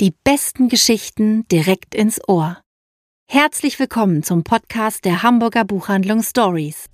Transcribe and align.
Die 0.00 0.14
besten 0.22 0.68
Geschichten 0.68 1.48
direkt 1.48 1.92
ins 1.92 2.20
Ohr. 2.28 2.58
Herzlich 3.28 3.80
willkommen 3.80 4.22
zum 4.22 4.44
Podcast 4.44 5.04
der 5.04 5.24
Hamburger 5.24 5.64
Buchhandlung 5.64 6.22
Stories. 6.22 6.84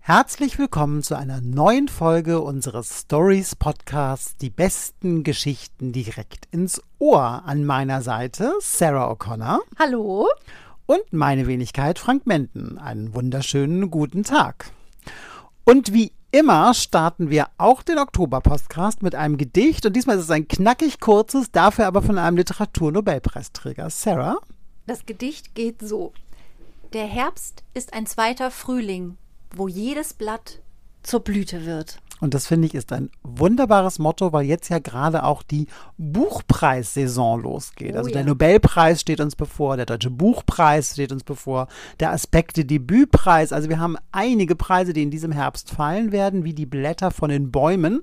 Herzlich 0.00 0.58
willkommen 0.58 1.02
zu 1.02 1.16
einer 1.16 1.40
neuen 1.40 1.88
Folge 1.88 2.42
unseres 2.42 3.00
Stories 3.00 3.56
Podcasts 3.56 4.36
Die 4.36 4.50
besten 4.50 5.22
Geschichten 5.22 5.92
direkt 5.92 6.46
ins 6.50 6.82
Ohr. 6.98 7.44
An 7.46 7.64
meiner 7.64 8.02
Seite 8.02 8.52
Sarah 8.60 9.10
O'Connor. 9.10 9.60
Hallo. 9.78 10.28
Und 10.84 11.10
meine 11.10 11.46
Wenigkeit 11.46 11.98
Frank 11.98 12.26
Menden. 12.26 12.76
Einen 12.76 13.14
wunderschönen 13.14 13.90
guten 13.90 14.24
Tag. 14.24 14.72
Und 15.64 15.94
wie 15.94 16.12
immer 16.34 16.74
starten 16.74 17.30
wir 17.30 17.46
auch 17.58 17.84
den 17.84 17.98
Oktober-Podcast 17.98 19.04
mit 19.04 19.14
einem 19.14 19.36
Gedicht. 19.36 19.86
Und 19.86 19.94
diesmal 19.94 20.16
ist 20.16 20.24
es 20.24 20.30
ein 20.30 20.48
knackig 20.48 20.98
kurzes, 20.98 21.52
dafür 21.52 21.86
aber 21.86 22.02
von 22.02 22.18
einem 22.18 22.36
Literaturnobelpreisträger. 22.36 23.88
Sarah? 23.88 24.38
Das 24.88 25.06
Gedicht 25.06 25.54
geht 25.54 25.80
so. 25.80 26.12
Der 26.92 27.06
Herbst 27.06 27.62
ist 27.72 27.92
ein 27.92 28.06
zweiter 28.06 28.50
Frühling, 28.50 29.16
wo 29.54 29.68
jedes 29.68 30.12
Blatt 30.12 30.58
zur 31.04 31.20
Blüte 31.20 31.66
wird. 31.66 32.00
Und 32.20 32.32
das 32.32 32.46
finde 32.46 32.66
ich 32.66 32.74
ist 32.74 32.92
ein 32.92 33.10
wunderbares 33.22 33.98
Motto, 33.98 34.32
weil 34.32 34.46
jetzt 34.46 34.68
ja 34.68 34.78
gerade 34.78 35.24
auch 35.24 35.42
die 35.42 35.66
Buchpreissaison 35.98 37.42
losgeht. 37.42 37.94
Oh 37.94 37.98
also 37.98 38.10
ja. 38.10 38.14
der 38.14 38.24
Nobelpreis 38.24 39.00
steht 39.00 39.20
uns 39.20 39.36
bevor, 39.36 39.76
der 39.76 39.86
Deutsche 39.86 40.10
Buchpreis 40.10 40.92
steht 40.92 41.12
uns 41.12 41.24
bevor, 41.24 41.66
der 42.00 42.12
Aspekte 42.12 42.64
Debütpreis. 42.64 43.52
Also 43.52 43.68
wir 43.68 43.78
haben 43.78 43.96
einige 44.12 44.54
Preise, 44.54 44.92
die 44.92 45.02
in 45.02 45.10
diesem 45.10 45.32
Herbst 45.32 45.70
fallen 45.70 46.12
werden, 46.12 46.44
wie 46.44 46.54
die 46.54 46.66
Blätter 46.66 47.10
von 47.10 47.30
den 47.30 47.50
Bäumen. 47.50 48.02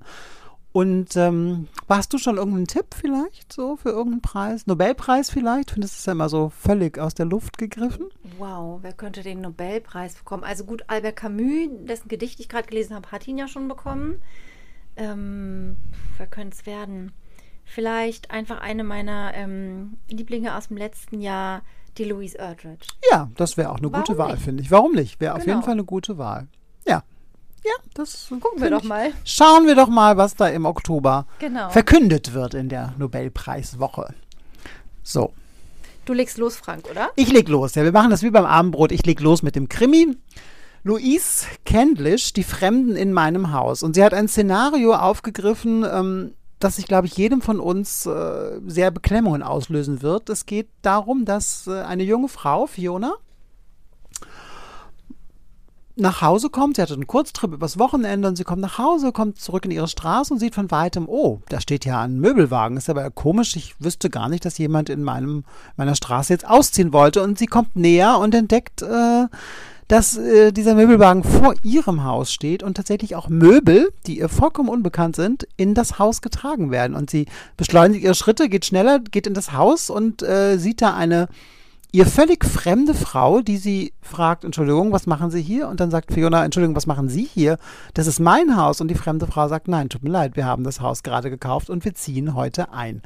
Und 0.73 1.17
ähm, 1.17 1.67
hast 1.89 2.13
du 2.13 2.17
schon 2.17 2.37
irgendeinen 2.37 2.67
Tipp 2.67 2.95
vielleicht 2.95 3.51
so 3.51 3.75
für 3.75 3.89
irgendeinen 3.89 4.21
Preis? 4.21 4.67
Nobelpreis 4.67 5.29
vielleicht? 5.29 5.71
Findest 5.71 5.95
du 5.95 5.99
es 5.99 6.05
ja 6.05 6.13
immer 6.13 6.29
so 6.29 6.49
völlig 6.49 6.97
aus 6.97 7.13
der 7.13 7.25
Luft 7.25 7.57
gegriffen? 7.57 8.07
Wow, 8.37 8.79
wer 8.81 8.93
könnte 8.93 9.21
den 9.21 9.41
Nobelpreis 9.41 10.15
bekommen? 10.15 10.45
Also 10.45 10.63
gut, 10.63 10.83
Albert 10.87 11.17
Camus, 11.17 11.67
dessen 11.81 12.07
Gedicht 12.07 12.39
ich 12.39 12.47
gerade 12.47 12.67
gelesen 12.69 12.95
habe, 12.95 13.11
hat 13.11 13.27
ihn 13.27 13.37
ja 13.37 13.49
schon 13.49 13.67
bekommen. 13.67 14.21
Ähm, 14.95 15.75
wer 16.17 16.27
könnte 16.27 16.55
es 16.57 16.65
werden? 16.65 17.11
Vielleicht 17.65 18.31
einfach 18.31 18.59
eine 18.61 18.83
meiner 18.83 19.33
ähm, 19.33 19.97
Lieblinge 20.09 20.55
aus 20.55 20.69
dem 20.69 20.77
letzten 20.77 21.19
Jahr, 21.21 21.63
die 21.97 22.05
Louise 22.05 22.37
Erdrich. 22.37 22.79
Ja, 23.11 23.29
das 23.35 23.57
wäre 23.57 23.69
auch 23.71 23.77
eine 23.77 23.89
gute 23.89 24.17
Warum 24.17 24.17
Wahl, 24.17 24.31
nicht? 24.35 24.43
finde 24.43 24.63
ich. 24.63 24.71
Warum 24.71 24.93
nicht? 24.93 25.19
Wäre 25.19 25.33
auf 25.35 25.41
Genau. 25.43 25.55
jeden 25.55 25.63
Fall 25.63 25.73
eine 25.73 25.83
gute 25.83 26.17
Wahl. 26.17 26.47
Ja. 26.87 27.03
Ja, 27.63 27.71
das 27.93 28.27
Gucken 28.29 28.61
wir 28.61 28.69
doch 28.71 28.83
mal. 28.83 29.11
Schauen 29.23 29.67
wir 29.67 29.75
doch 29.75 29.87
mal, 29.89 30.17
was 30.17 30.35
da 30.35 30.47
im 30.47 30.65
Oktober 30.65 31.25
Genau. 31.39 31.69
verkündet 31.69 32.33
wird 32.33 32.53
in 32.55 32.69
der 32.69 32.93
Nobelpreiswoche. 32.97 34.13
So, 35.03 35.33
Du 36.05 36.13
legst 36.13 36.37
los, 36.39 36.55
Frank, 36.55 36.85
oder? 36.89 37.09
ich 37.15 37.31
leg 37.31 37.47
los. 37.47 37.75
Ja, 37.75 37.83
wir 37.83 37.91
machen 37.91 38.09
das 38.09 38.23
wie 38.23 38.31
beim 38.31 38.45
Abendbrot. 38.45 38.91
Ich 38.91 39.05
leg 39.05 39.19
los 39.21 39.43
mit 39.43 39.55
dem 39.55 39.69
Krimi. 39.69 40.17
Louise 40.83 41.45
Kendlish, 41.63 42.33
die 42.33 42.43
Fremden 42.43 42.95
in 42.95 43.13
meinem 43.13 43.53
Haus. 43.53 43.83
Und 43.83 43.93
sie 43.93 44.03
hat 44.03 44.15
ein 44.15 44.27
Szenario 44.27 44.95
aufgegriffen, 44.95 45.85
ähm, 45.85 46.33
das 46.57 46.77
sich, 46.77 46.87
glaube 46.87 47.05
ich, 47.05 47.15
jedem 47.17 47.41
von 47.43 47.59
uns 47.59 48.07
äh, 48.07 48.59
sehr 48.65 48.89
Beklemmungen 48.89 49.43
auslösen 49.43 50.01
wird. 50.01 50.29
Es 50.29 50.47
geht 50.47 50.69
darum, 50.81 51.25
dass 51.25 51.67
äh, 51.67 51.81
eine 51.81 52.03
junge 52.03 52.29
Frau, 52.29 52.65
Fiona, 52.65 53.13
nach 56.01 56.21
Hause 56.21 56.49
kommt. 56.49 56.75
Sie 56.75 56.81
hatte 56.81 56.93
einen 56.93 57.07
Kurztrip 57.07 57.53
übers 57.53 57.79
Wochenende 57.79 58.27
und 58.27 58.35
sie 58.35 58.43
kommt 58.43 58.61
nach 58.61 58.77
Hause, 58.77 59.11
kommt 59.11 59.39
zurück 59.39 59.65
in 59.65 59.71
ihre 59.71 59.87
Straße 59.87 60.33
und 60.33 60.39
sieht 60.39 60.55
von 60.55 60.71
weitem, 60.71 61.07
oh, 61.07 61.39
da 61.49 61.61
steht 61.61 61.85
ja 61.85 62.01
ein 62.01 62.19
Möbelwagen. 62.19 62.77
Ist 62.77 62.89
aber 62.89 63.09
komisch. 63.11 63.55
Ich 63.55 63.75
wüsste 63.79 64.09
gar 64.09 64.27
nicht, 64.27 64.43
dass 64.43 64.57
jemand 64.57 64.89
in 64.89 65.03
meinem, 65.03 65.45
meiner 65.77 65.95
Straße 65.95 66.33
jetzt 66.33 66.47
ausziehen 66.47 66.91
wollte. 66.91 67.23
Und 67.23 67.37
sie 67.37 67.45
kommt 67.45 67.75
näher 67.75 68.17
und 68.19 68.35
entdeckt, 68.35 68.81
äh, 68.81 69.27
dass 69.87 70.15
äh, 70.17 70.51
dieser 70.51 70.73
Möbelwagen 70.73 71.23
vor 71.23 71.53
ihrem 71.63 72.03
Haus 72.05 72.31
steht 72.31 72.63
und 72.63 72.75
tatsächlich 72.75 73.15
auch 73.15 73.27
Möbel, 73.27 73.91
die 74.07 74.19
ihr 74.19 74.29
vollkommen 74.29 74.69
unbekannt 74.69 75.17
sind, 75.17 75.47
in 75.57 75.73
das 75.73 75.99
Haus 75.99 76.21
getragen 76.21 76.71
werden. 76.71 76.95
Und 76.95 77.09
sie 77.09 77.25
beschleunigt 77.57 78.03
ihre 78.03 78.15
Schritte, 78.15 78.47
geht 78.47 78.65
schneller, 78.65 78.99
geht 78.99 79.27
in 79.27 79.33
das 79.33 79.51
Haus 79.51 79.89
und 79.89 80.23
äh, 80.23 80.57
sieht 80.57 80.81
da 80.81 80.93
eine 80.93 81.27
ihr 81.91 82.05
völlig 82.05 82.45
fremde 82.45 82.93
Frau, 82.93 83.41
die 83.41 83.57
sie 83.57 83.93
fragt, 84.01 84.43
Entschuldigung, 84.43 84.91
was 84.91 85.07
machen 85.07 85.29
Sie 85.29 85.41
hier? 85.41 85.67
Und 85.67 85.79
dann 85.79 85.91
sagt 85.91 86.13
Fiona, 86.13 86.43
Entschuldigung, 86.43 86.75
was 86.75 86.87
machen 86.87 87.09
Sie 87.09 87.23
hier? 87.23 87.57
Das 87.93 88.07
ist 88.07 88.19
mein 88.19 88.55
Haus. 88.55 88.81
Und 88.81 88.87
die 88.87 88.95
fremde 88.95 89.27
Frau 89.27 89.47
sagt, 89.47 89.67
nein, 89.67 89.89
tut 89.89 90.03
mir 90.03 90.09
leid, 90.09 90.35
wir 90.35 90.45
haben 90.45 90.63
das 90.63 90.81
Haus 90.81 91.03
gerade 91.03 91.29
gekauft 91.29 91.69
und 91.69 91.83
wir 91.83 91.93
ziehen 91.93 92.33
heute 92.33 92.71
ein. 92.71 93.01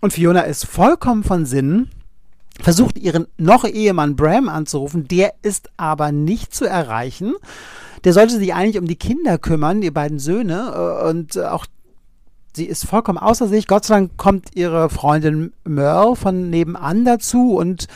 Und 0.00 0.12
Fiona 0.12 0.42
ist 0.42 0.66
vollkommen 0.66 1.24
von 1.24 1.46
Sinnen, 1.46 1.90
versucht 2.60 2.98
ihren 2.98 3.26
noch 3.36 3.64
Ehemann 3.64 4.16
Bram 4.16 4.48
anzurufen, 4.48 5.08
der 5.08 5.34
ist 5.42 5.70
aber 5.76 6.12
nicht 6.12 6.54
zu 6.54 6.64
erreichen. 6.64 7.34
Der 8.04 8.12
sollte 8.12 8.38
sich 8.38 8.54
eigentlich 8.54 8.78
um 8.78 8.86
die 8.86 8.96
Kinder 8.96 9.38
kümmern, 9.38 9.80
die 9.80 9.90
beiden 9.90 10.18
Söhne, 10.18 11.00
äh, 11.02 11.08
und 11.08 11.38
auch 11.38 11.66
sie 12.56 12.64
ist 12.64 12.86
vollkommen 12.86 13.18
außer 13.18 13.46
sich. 13.46 13.66
Gott 13.66 13.84
sei 13.84 13.94
Dank 13.94 14.16
kommt 14.16 14.56
ihre 14.56 14.90
Freundin 14.90 15.52
Merle 15.64 16.16
von 16.16 16.50
nebenan 16.50 17.04
dazu 17.04 17.56
und 17.56 17.86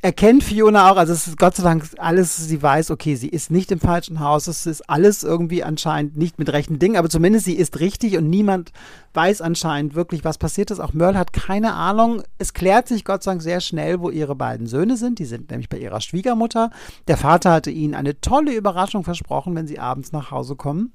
erkennt 0.00 0.44
Fiona 0.44 0.90
auch, 0.90 0.96
also 0.96 1.12
es 1.12 1.26
ist 1.26 1.38
Gott 1.38 1.56
sei 1.56 1.64
Dank 1.64 1.84
alles, 1.98 2.36
sie 2.36 2.62
weiß, 2.62 2.92
okay, 2.92 3.16
sie 3.16 3.28
ist 3.28 3.50
nicht 3.50 3.72
im 3.72 3.80
falschen 3.80 4.20
Haus, 4.20 4.46
es 4.46 4.64
ist 4.64 4.88
alles 4.88 5.24
irgendwie 5.24 5.64
anscheinend 5.64 6.16
nicht 6.16 6.38
mit 6.38 6.52
rechten 6.52 6.78
Dingen, 6.78 6.96
aber 6.96 7.08
zumindest 7.08 7.46
sie 7.46 7.54
ist 7.54 7.80
richtig 7.80 8.16
und 8.16 8.30
niemand 8.30 8.70
weiß 9.14 9.40
anscheinend 9.40 9.94
wirklich, 9.96 10.24
was 10.24 10.38
passiert 10.38 10.70
ist. 10.70 10.78
Auch 10.78 10.92
Merle 10.92 11.18
hat 11.18 11.32
keine 11.32 11.74
Ahnung. 11.74 12.22
Es 12.38 12.54
klärt 12.54 12.86
sich 12.86 13.04
Gott 13.04 13.24
sei 13.24 13.32
Dank 13.32 13.42
sehr 13.42 13.60
schnell, 13.60 14.00
wo 14.00 14.10
ihre 14.10 14.36
beiden 14.36 14.68
Söhne 14.68 14.96
sind. 14.96 15.18
Die 15.18 15.24
sind 15.24 15.50
nämlich 15.50 15.68
bei 15.68 15.78
ihrer 15.78 16.00
Schwiegermutter. 16.00 16.70
Der 17.08 17.16
Vater 17.16 17.50
hatte 17.50 17.70
ihnen 17.70 17.94
eine 17.94 18.20
tolle 18.20 18.54
Überraschung 18.54 19.02
versprochen, 19.02 19.56
wenn 19.56 19.66
sie 19.66 19.80
abends 19.80 20.12
nach 20.12 20.30
Hause 20.30 20.54
kommen. 20.54 20.92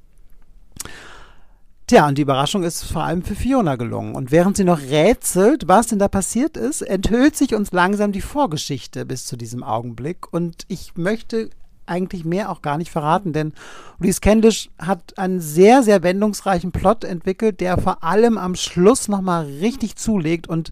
Tja, 1.85 2.07
und 2.07 2.17
die 2.17 2.21
Überraschung 2.21 2.63
ist 2.63 2.83
vor 2.83 3.03
allem 3.03 3.23
für 3.23 3.35
Fiona 3.35 3.75
gelungen. 3.75 4.15
Und 4.15 4.31
während 4.31 4.55
sie 4.55 4.63
noch 4.63 4.79
rätselt, 4.79 5.67
was 5.67 5.87
denn 5.87 5.99
da 5.99 6.07
passiert 6.07 6.55
ist, 6.55 6.81
enthüllt 6.81 7.35
sich 7.35 7.53
uns 7.55 7.73
langsam 7.73 8.13
die 8.13 8.21
Vorgeschichte 8.21 9.05
bis 9.05 9.25
zu 9.25 9.35
diesem 9.35 9.63
Augenblick. 9.63 10.31
Und 10.31 10.63
ich 10.69 10.95
möchte 10.95 11.49
eigentlich 11.85 12.23
mehr 12.23 12.49
auch 12.49 12.61
gar 12.61 12.77
nicht 12.77 12.91
verraten, 12.91 13.33
denn 13.33 13.53
Louise 13.99 14.21
Candish 14.21 14.69
hat 14.79 15.17
einen 15.17 15.41
sehr, 15.41 15.83
sehr 15.83 16.01
wendungsreichen 16.03 16.71
Plot 16.71 17.03
entwickelt, 17.03 17.59
der 17.59 17.77
vor 17.77 18.03
allem 18.03 18.37
am 18.37 18.55
Schluss 18.55 19.09
nochmal 19.09 19.45
richtig 19.45 19.97
zulegt 19.97 20.47
und 20.47 20.71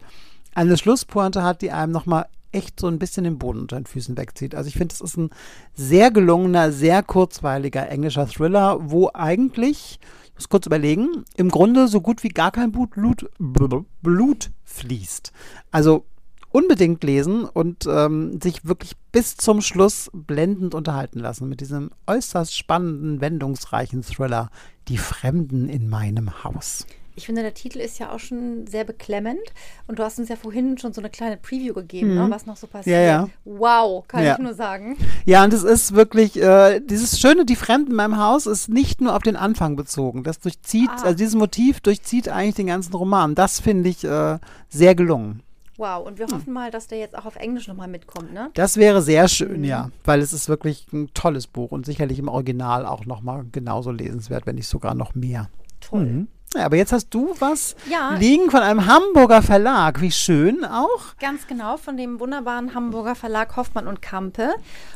eine 0.53 0.78
Schlusspointe 0.78 1.43
hat, 1.43 1.61
die 1.61 1.72
einem 1.72 1.91
nochmal 1.91 2.28
echt 2.51 2.79
so 2.79 2.88
ein 2.88 2.99
bisschen 2.99 3.23
den 3.23 3.38
Boden 3.38 3.61
unter 3.61 3.78
den 3.78 3.85
Füßen 3.85 4.17
wegzieht. 4.17 4.55
Also 4.55 4.67
ich 4.67 4.75
finde, 4.75 4.93
es 4.93 5.01
ist 5.01 5.17
ein 5.17 5.29
sehr 5.73 6.11
gelungener, 6.11 6.72
sehr 6.72 7.01
kurzweiliger 7.03 7.89
englischer 7.89 8.28
Thriller, 8.28 8.78
wo 8.81 9.09
eigentlich, 9.13 9.99
ich 10.20 10.20
muss 10.41 10.50
kurz 10.50 10.66
überlegen, 10.66 11.24
im 11.35 11.50
Grunde 11.50 11.88
so 11.88 12.02
gut 12.02 12.24
wie 12.24 12.29
gar 12.29 12.52
kein 12.52 12.72
Blut, 12.72 12.90
Blut, 13.38 13.85
Blut, 14.02 14.50
fließt. 14.63 15.31
Also 15.69 16.06
unbedingt 16.50 17.03
lesen 17.03 17.46
und 17.46 17.85
ähm, 17.88 18.41
sich 18.41 18.66
wirklich 18.66 18.94
bis 19.12 19.38
zum 19.38 19.62
Schluss 19.62 20.09
blendend 20.13 20.74
unterhalten 20.74 21.19
lassen 21.19 21.47
mit 21.47 21.62
diesem 21.62 21.91
äußerst 22.07 22.57
spannenden, 22.57 23.22
wendungsreichen 23.22 24.02
Thriller 24.02 24.50
Die 24.88 24.97
Fremden 24.97 25.69
in 25.69 25.88
meinem 25.88 26.44
Haus. 26.44 26.88
Ich 27.21 27.27
finde, 27.27 27.43
der 27.43 27.53
Titel 27.53 27.77
ist 27.79 27.99
ja 27.99 28.11
auch 28.11 28.17
schon 28.19 28.65
sehr 28.65 28.83
beklemmend. 28.83 29.37
Und 29.85 29.99
du 29.99 30.03
hast 30.03 30.17
uns 30.17 30.27
ja 30.27 30.35
vorhin 30.35 30.79
schon 30.79 30.91
so 30.91 31.01
eine 31.01 31.11
kleine 31.11 31.37
Preview 31.37 31.75
gegeben, 31.75 32.15
ne, 32.15 32.25
was 32.31 32.47
noch 32.47 32.57
so 32.57 32.65
passiert. 32.65 32.95
Mhm. 32.97 33.01
Ja, 33.03 33.07
ja. 33.07 33.29
Wow, 33.45 34.07
kann 34.07 34.23
Ja. 34.23 34.33
ich 34.33 34.39
nur 34.39 34.55
sagen. 34.55 34.97
Ja, 35.25 35.43
und 35.43 35.53
es 35.53 35.61
ist 35.63 35.93
wirklich, 35.93 36.41
äh, 36.41 36.79
dieses 36.79 37.19
Schöne, 37.19 37.46
die 37.46 37.55
Fremden 37.55 37.91
in 37.91 37.96
meinem 37.97 38.17
Haus 38.17 38.47
ist 38.47 38.69
nicht 38.69 39.01
nur 39.01 39.16
auf 39.16 39.22
den 39.22 39.35
Anfang 39.35 39.75
bezogen. 39.75 40.23
Das 40.23 40.40
durchzieht, 40.40 40.90
Ah. 40.90 41.03
also 41.03 41.16
dieses 41.16 41.35
Motiv 41.35 41.79
durchzieht 41.79 42.28
eigentlich 42.28 42.55
den 42.55 42.67
ganzen 42.67 42.96
Roman. 42.96 43.35
Das 43.35 43.59
finde 43.59 43.90
ich 43.90 44.03
äh, 44.03 44.40
sehr 44.69 44.96
gelungen. 44.96 45.43
Wow, 45.78 46.05
und 46.07 46.17
wir 46.17 46.25
Hm. 46.25 46.34
hoffen 46.34 46.53
mal, 46.53 46.72
dass 46.72 46.87
der 46.87 46.97
jetzt 46.97 47.16
auch 47.16 47.25
auf 47.25 47.35
Englisch 47.35 47.67
nochmal 47.67 47.87
mitkommt, 47.87 48.34
ne? 48.34 48.49
Das 48.55 48.78
wäre 48.78 49.03
sehr 49.03 49.28
schön, 49.28 49.59
Mhm. 49.59 49.63
ja, 49.66 49.91
weil 50.05 50.22
es 50.22 50.34
ist 50.34 50.49
wirklich 50.49 50.87
ein 50.91 51.09
tolles 51.13 51.46
Buch 51.46 51.72
und 51.72 51.85
sicherlich 51.85 52.17
im 52.17 52.28
Original 52.29 52.85
auch 52.87 53.05
nochmal 53.05 53.46
genauso 53.51 53.91
lesenswert, 53.91 54.47
wenn 54.47 54.55
nicht 54.55 54.67
sogar 54.67 54.96
noch 54.96 55.13
mehr. 55.13 55.49
Toll. 55.81 56.05
Mhm. 56.05 56.28
Ja, 56.55 56.65
aber 56.65 56.75
jetzt 56.75 56.91
hast 56.91 57.09
du 57.13 57.33
was 57.39 57.75
Ja. 57.89 58.15
liegen 58.15 58.51
von 58.51 58.59
einem 58.59 58.85
Hamburger 58.85 59.41
Verlag. 59.41 60.01
Wie 60.01 60.11
schön 60.11 60.65
auch. 60.65 61.15
Ganz 61.19 61.47
genau, 61.47 61.77
von 61.77 61.95
dem 61.95 62.19
wunderbaren 62.19 62.75
Hamburger 62.75 63.15
Verlag 63.15 63.55
Hoffmann 63.55 63.87
und 63.87 64.01
Kampe. 64.01 64.49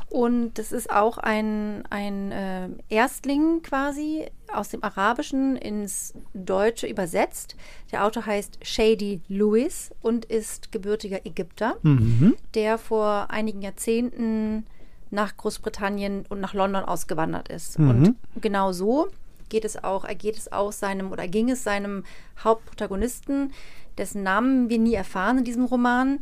Und 0.09 0.55
das 0.55 0.73
ist 0.73 0.89
auch 0.91 1.17
ein, 1.17 1.83
ein 1.89 2.31
äh, 2.33 2.67
Erstling 2.89 3.61
quasi 3.63 4.27
aus 4.53 4.69
dem 4.69 4.83
Arabischen 4.83 5.55
ins 5.55 6.13
Deutsche 6.33 6.87
übersetzt. 6.87 7.55
Der 7.91 8.03
Autor 8.05 8.25
heißt 8.25 8.59
Shady 8.61 9.21
Lewis 9.29 9.91
und 10.01 10.25
ist 10.25 10.71
gebürtiger 10.73 11.25
Ägypter, 11.25 11.75
Mhm. 11.83 12.35
der 12.53 12.77
vor 12.77 13.27
einigen 13.29 13.61
Jahrzehnten 13.61 14.65
nach 15.09 15.37
Großbritannien 15.37 16.25
und 16.27 16.41
nach 16.41 16.53
London 16.53 16.83
ausgewandert 16.83 17.47
ist. 17.47 17.79
Mhm. 17.79 17.89
Und 17.89 18.15
genau 18.41 18.71
so 18.73 19.07
geht 19.49 19.65
es 19.65 19.83
auch, 19.83 20.05
ergeht 20.05 20.37
es 20.37 20.51
auch 20.51 20.71
seinem 20.71 21.11
oder 21.11 21.27
ging 21.27 21.49
es 21.49 21.63
seinem 21.63 22.03
Hauptprotagonisten, 22.43 23.53
dessen 23.97 24.23
Namen 24.23 24.69
wir 24.69 24.79
nie 24.79 24.93
erfahren 24.93 25.39
in 25.39 25.43
diesem 25.43 25.65
Roman. 25.65 26.19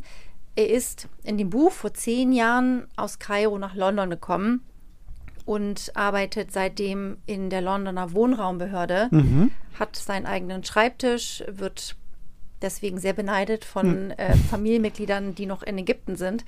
Er 0.56 0.70
ist 0.70 1.08
in 1.24 1.38
dem 1.38 1.50
Buch 1.50 1.72
vor 1.72 1.94
zehn 1.94 2.32
Jahren 2.32 2.86
aus 2.96 3.18
Kairo 3.18 3.58
nach 3.58 3.74
London 3.74 4.10
gekommen 4.10 4.62
und 5.44 5.90
arbeitet 5.94 6.52
seitdem 6.52 7.18
in 7.26 7.50
der 7.50 7.60
Londoner 7.60 8.12
Wohnraumbehörde, 8.12 9.08
Mhm. 9.10 9.50
hat 9.78 9.96
seinen 9.96 10.26
eigenen 10.26 10.64
Schreibtisch, 10.64 11.42
wird 11.48 11.96
deswegen 12.62 12.98
sehr 12.98 13.12
beneidet 13.12 13.64
von 13.64 13.86
Hm. 13.86 14.10
äh, 14.16 14.34
Familienmitgliedern, 14.36 15.34
die 15.34 15.46
noch 15.46 15.62
in 15.62 15.76
Ägypten 15.76 16.16
sind 16.16 16.44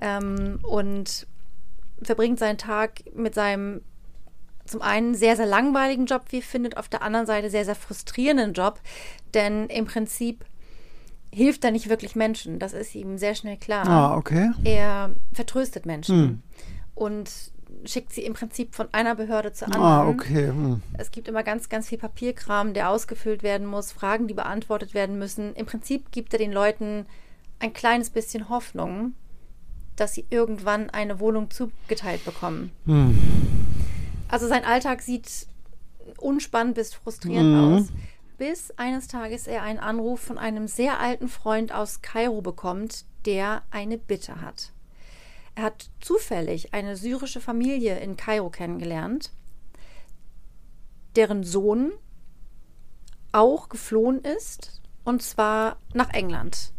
ähm, 0.00 0.58
und 0.62 1.26
verbringt 2.02 2.38
seinen 2.38 2.58
Tag 2.58 3.02
mit 3.14 3.34
seinem 3.34 3.82
zum 4.70 4.82
einen 4.82 5.14
sehr, 5.14 5.36
sehr 5.36 5.46
langweiligen 5.46 6.06
Job, 6.06 6.22
wie 6.30 6.38
er 6.38 6.42
findet, 6.42 6.76
auf 6.76 6.88
der 6.88 7.02
anderen 7.02 7.26
Seite 7.26 7.50
sehr, 7.50 7.64
sehr 7.64 7.74
frustrierenden 7.74 8.52
Job, 8.52 8.80
denn 9.34 9.66
im 9.66 9.86
Prinzip 9.86 10.44
hilft 11.32 11.64
er 11.64 11.70
nicht 11.70 11.88
wirklich 11.88 12.16
Menschen. 12.16 12.58
Das 12.58 12.72
ist 12.72 12.94
ihm 12.94 13.18
sehr 13.18 13.34
schnell 13.34 13.56
klar. 13.56 13.86
Ah, 13.88 14.16
okay. 14.16 14.50
Er 14.64 15.10
vertröstet 15.32 15.86
Menschen 15.86 16.16
Hm. 16.16 16.42
und 16.94 17.30
schickt 17.84 18.12
sie 18.12 18.22
im 18.22 18.34
Prinzip 18.34 18.74
von 18.74 18.88
einer 18.92 19.14
Behörde 19.14 19.52
zur 19.52 19.68
anderen. 19.68 19.84
Ah, 19.84 20.08
okay. 20.08 20.48
Hm. 20.48 20.82
Es 20.98 21.10
gibt 21.10 21.28
immer 21.28 21.42
ganz, 21.42 21.68
ganz 21.68 21.88
viel 21.88 21.98
Papierkram, 21.98 22.74
der 22.74 22.90
ausgefüllt 22.90 23.42
werden 23.42 23.66
muss, 23.66 23.92
Fragen, 23.92 24.26
die 24.26 24.34
beantwortet 24.34 24.92
werden 24.92 25.18
müssen. 25.18 25.54
Im 25.54 25.66
Prinzip 25.66 26.10
gibt 26.12 26.32
er 26.32 26.38
den 26.38 26.52
Leuten 26.52 27.06
ein 27.58 27.72
kleines 27.72 28.10
bisschen 28.10 28.48
Hoffnung, 28.48 29.14
dass 29.96 30.14
sie 30.14 30.26
irgendwann 30.30 30.90
eine 30.90 31.20
Wohnung 31.20 31.50
zugeteilt 31.50 32.24
bekommen. 32.24 32.70
Hm. 32.86 33.16
Also 34.30 34.46
sein 34.48 34.64
Alltag 34.64 35.02
sieht 35.02 35.46
unspannend 36.18 36.74
bis 36.74 36.94
frustrierend 36.94 37.54
Mhm. 37.54 37.74
aus, 37.74 37.88
bis 38.38 38.70
eines 38.78 39.06
Tages 39.08 39.46
er 39.46 39.62
einen 39.62 39.78
Anruf 39.78 40.20
von 40.20 40.38
einem 40.38 40.66
sehr 40.68 41.00
alten 41.00 41.28
Freund 41.28 41.72
aus 41.72 42.00
Kairo 42.02 42.40
bekommt, 42.40 43.04
der 43.26 43.62
eine 43.70 43.98
Bitte 43.98 44.40
hat. 44.40 44.72
Er 45.54 45.64
hat 45.64 45.90
zufällig 46.00 46.72
eine 46.72 46.96
syrische 46.96 47.40
Familie 47.40 47.98
in 47.98 48.16
Kairo 48.16 48.50
kennengelernt, 48.50 49.30
deren 51.16 51.42
Sohn 51.44 51.92
auch 53.32 53.68
geflohen 53.68 54.20
ist, 54.20 54.80
und 55.04 55.22
zwar 55.22 55.76
nach 55.92 56.10
England. 56.12 56.72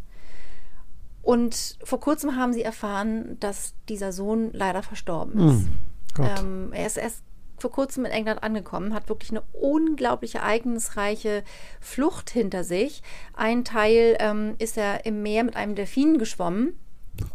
Und 1.21 1.77
vor 1.83 1.99
kurzem 1.99 2.35
haben 2.35 2.53
sie 2.53 2.63
erfahren, 2.63 3.37
dass 3.39 3.75
dieser 3.87 4.11
Sohn 4.11 4.49
leider 4.53 4.81
verstorben 4.83 5.49
ist. 5.49 5.67
Gott. 6.15 6.39
Ähm, 6.39 6.73
er 6.73 6.87
ist 6.87 6.97
erst 6.97 7.23
vor 7.61 7.71
kurzem 7.71 8.03
in 8.05 8.11
England 8.11 8.43
angekommen, 8.43 8.93
hat 8.93 9.07
wirklich 9.07 9.31
eine 9.31 9.43
unglaublich 9.53 10.35
ereignisreiche 10.35 11.43
Flucht 11.79 12.29
hinter 12.29 12.63
sich. 12.63 13.01
Ein 13.33 13.63
Teil 13.63 14.17
ähm, 14.19 14.55
ist 14.57 14.77
er 14.77 15.05
im 15.05 15.21
Meer 15.23 15.43
mit 15.43 15.55
einem 15.55 15.75
Delfin 15.75 16.17
geschwommen. 16.17 16.77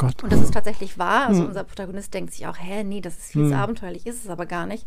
Oh. 0.02 0.06
Und 0.22 0.32
das 0.32 0.40
ist 0.40 0.52
tatsächlich 0.54 0.98
wahr. 0.98 1.28
Also 1.28 1.42
Hm. 1.42 1.48
unser 1.48 1.64
Protagonist 1.64 2.12
denkt 2.12 2.32
sich 2.32 2.46
auch, 2.46 2.56
hä, 2.58 2.82
nee, 2.82 3.00
das 3.00 3.16
ist 3.18 3.32
viel 3.32 3.46
zu 3.48 3.54
Hm. 3.54 3.60
abenteuerlich, 3.60 4.06
ist 4.06 4.24
es 4.24 4.30
aber 4.30 4.46
gar 4.46 4.66
nicht. 4.66 4.84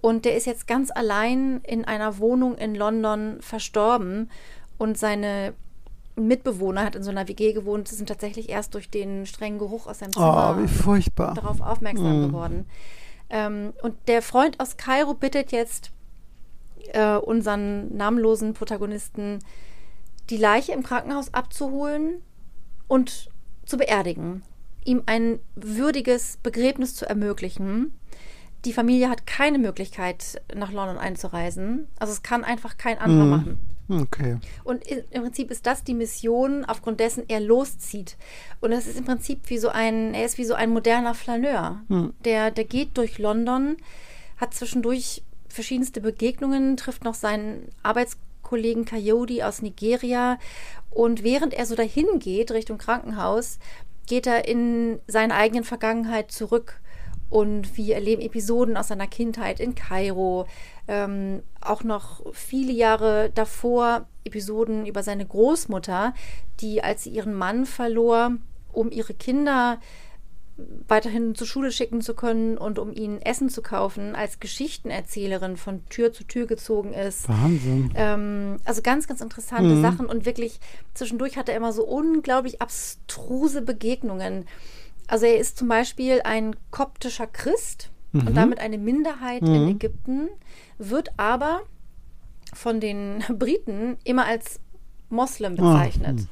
Und 0.00 0.24
der 0.24 0.36
ist 0.36 0.46
jetzt 0.46 0.66
ganz 0.66 0.90
allein 0.90 1.60
in 1.66 1.84
einer 1.84 2.18
Wohnung 2.18 2.56
in 2.56 2.74
London 2.74 3.36
verstorben 3.40 4.30
und 4.78 4.96
seine 4.96 5.52
Mitbewohner 6.16 6.84
hat 6.84 6.96
in 6.96 7.02
so 7.02 7.10
einer 7.10 7.28
WG 7.28 7.52
gewohnt, 7.52 7.88
sind 7.88 8.08
tatsächlich 8.08 8.48
erst 8.48 8.74
durch 8.74 8.90
den 8.90 9.26
strengen 9.26 9.58
Geruch 9.58 9.86
aus 9.86 9.98
seinem 10.00 10.12
Zimmer 10.12 10.56
Oh, 10.58 10.62
wie 10.62 10.68
furchtbar. 10.68 11.34
darauf 11.34 11.60
aufmerksam 11.60 12.22
Mm. 12.22 12.26
geworden. 12.28 12.66
Ähm, 13.30 13.72
und 13.82 13.96
der 14.08 14.22
Freund 14.22 14.58
aus 14.60 14.76
Kairo 14.76 15.14
bittet 15.14 15.52
jetzt 15.52 15.92
äh, 16.92 17.16
unseren 17.16 17.96
namenlosen 17.96 18.54
Protagonisten, 18.54 19.38
die 20.30 20.36
Leiche 20.36 20.72
im 20.72 20.82
Krankenhaus 20.82 21.32
abzuholen 21.34 22.22
und 22.88 23.30
zu 23.66 23.76
beerdigen, 23.76 24.42
ihm 24.84 25.02
ein 25.06 25.38
würdiges 25.54 26.38
Begräbnis 26.42 26.94
zu 26.94 27.08
ermöglichen. 27.08 27.92
Die 28.64 28.72
Familie 28.72 29.08
hat 29.08 29.26
keine 29.26 29.58
Möglichkeit, 29.58 30.42
nach 30.54 30.72
London 30.72 30.98
einzureisen. 30.98 31.88
Also 31.98 32.12
es 32.12 32.22
kann 32.22 32.44
einfach 32.44 32.76
kein 32.76 32.98
anderer 32.98 33.24
Mm. 33.24 33.30
machen. 33.30 33.69
Okay. 33.90 34.38
Und 34.62 34.86
im 34.86 35.22
Prinzip 35.22 35.50
ist 35.50 35.66
das 35.66 35.82
die 35.82 35.94
Mission, 35.94 36.64
aufgrund 36.64 37.00
dessen 37.00 37.24
er 37.28 37.40
loszieht. 37.40 38.16
Und 38.60 38.70
das 38.70 38.86
ist 38.86 38.98
im 38.98 39.04
Prinzip 39.04 39.50
wie 39.50 39.58
so 39.58 39.68
ein, 39.68 40.14
er 40.14 40.24
ist 40.24 40.38
wie 40.38 40.44
so 40.44 40.54
ein 40.54 40.70
moderner 40.70 41.14
Flaneur. 41.14 41.82
Hm. 41.88 42.14
Der, 42.24 42.52
der 42.52 42.64
geht 42.64 42.96
durch 42.96 43.18
London, 43.18 43.76
hat 44.36 44.54
zwischendurch 44.54 45.22
verschiedenste 45.48 46.00
Begegnungen, 46.00 46.76
trifft 46.76 47.02
noch 47.02 47.14
seinen 47.14 47.68
Arbeitskollegen 47.82 48.84
Coyote 48.84 49.46
aus 49.46 49.60
Nigeria. 49.60 50.38
Und 50.90 51.24
während 51.24 51.52
er 51.52 51.66
so 51.66 51.74
dahin 51.74 52.20
geht, 52.20 52.52
Richtung 52.52 52.78
Krankenhaus, 52.78 53.58
geht 54.06 54.26
er 54.26 54.46
in 54.46 55.00
seine 55.08 55.34
eigenen 55.34 55.64
Vergangenheit 55.64 56.30
zurück. 56.30 56.80
Und 57.28 57.76
wir 57.76 57.94
erleben 57.94 58.22
Episoden 58.22 58.76
aus 58.76 58.88
seiner 58.88 59.06
Kindheit 59.06 59.60
in 59.60 59.76
Kairo, 59.76 60.46
ähm, 60.90 61.42
auch 61.60 61.84
noch 61.84 62.20
viele 62.32 62.72
Jahre 62.72 63.30
davor 63.32 64.08
Episoden 64.24 64.86
über 64.86 65.04
seine 65.04 65.24
Großmutter, 65.24 66.14
die, 66.58 66.82
als 66.82 67.04
sie 67.04 67.10
ihren 67.10 67.32
Mann 67.32 67.64
verlor, 67.64 68.32
um 68.72 68.90
ihre 68.90 69.14
Kinder 69.14 69.78
weiterhin 70.88 71.36
zur 71.36 71.46
Schule 71.46 71.70
schicken 71.70 72.02
zu 72.02 72.12
können 72.14 72.58
und 72.58 72.78
um 72.80 72.92
ihnen 72.92 73.22
Essen 73.22 73.48
zu 73.48 73.62
kaufen, 73.62 74.16
als 74.16 74.40
Geschichtenerzählerin 74.40 75.56
von 75.56 75.88
Tür 75.88 76.12
zu 76.12 76.24
Tür 76.24 76.46
gezogen 76.46 76.92
ist. 76.92 77.28
Wahnsinn. 77.28 77.92
Ähm, 77.94 78.56
also 78.64 78.82
ganz, 78.82 79.06
ganz 79.06 79.20
interessante 79.20 79.76
Mhm. 79.76 79.82
Sachen 79.82 80.06
und 80.06 80.26
wirklich 80.26 80.58
zwischendurch 80.92 81.36
hat 81.38 81.48
er 81.48 81.56
immer 81.56 81.72
so 81.72 81.86
unglaublich 81.86 82.60
abstruse 82.60 83.62
Begegnungen. 83.62 84.46
Also 85.06 85.24
er 85.26 85.38
ist 85.38 85.56
zum 85.56 85.68
Beispiel 85.68 86.20
ein 86.24 86.56
koptischer 86.72 87.28
Christ 87.28 87.90
Mhm. 88.12 88.26
und 88.26 88.34
damit 88.36 88.58
eine 88.60 88.78
Minderheit 88.78 89.42
in 89.42 89.62
Mhm. 89.64 89.68
Ägypten, 89.68 90.28
wird 90.78 91.10
aber 91.18 91.60
von 92.52 92.80
den 92.80 93.22
Briten 93.38 93.96
immer 94.04 94.26
als 94.26 94.60
Moslem 95.08 95.54
Ah, 95.58 95.72
bezeichnet. 95.74 96.18
hm. 96.20 96.28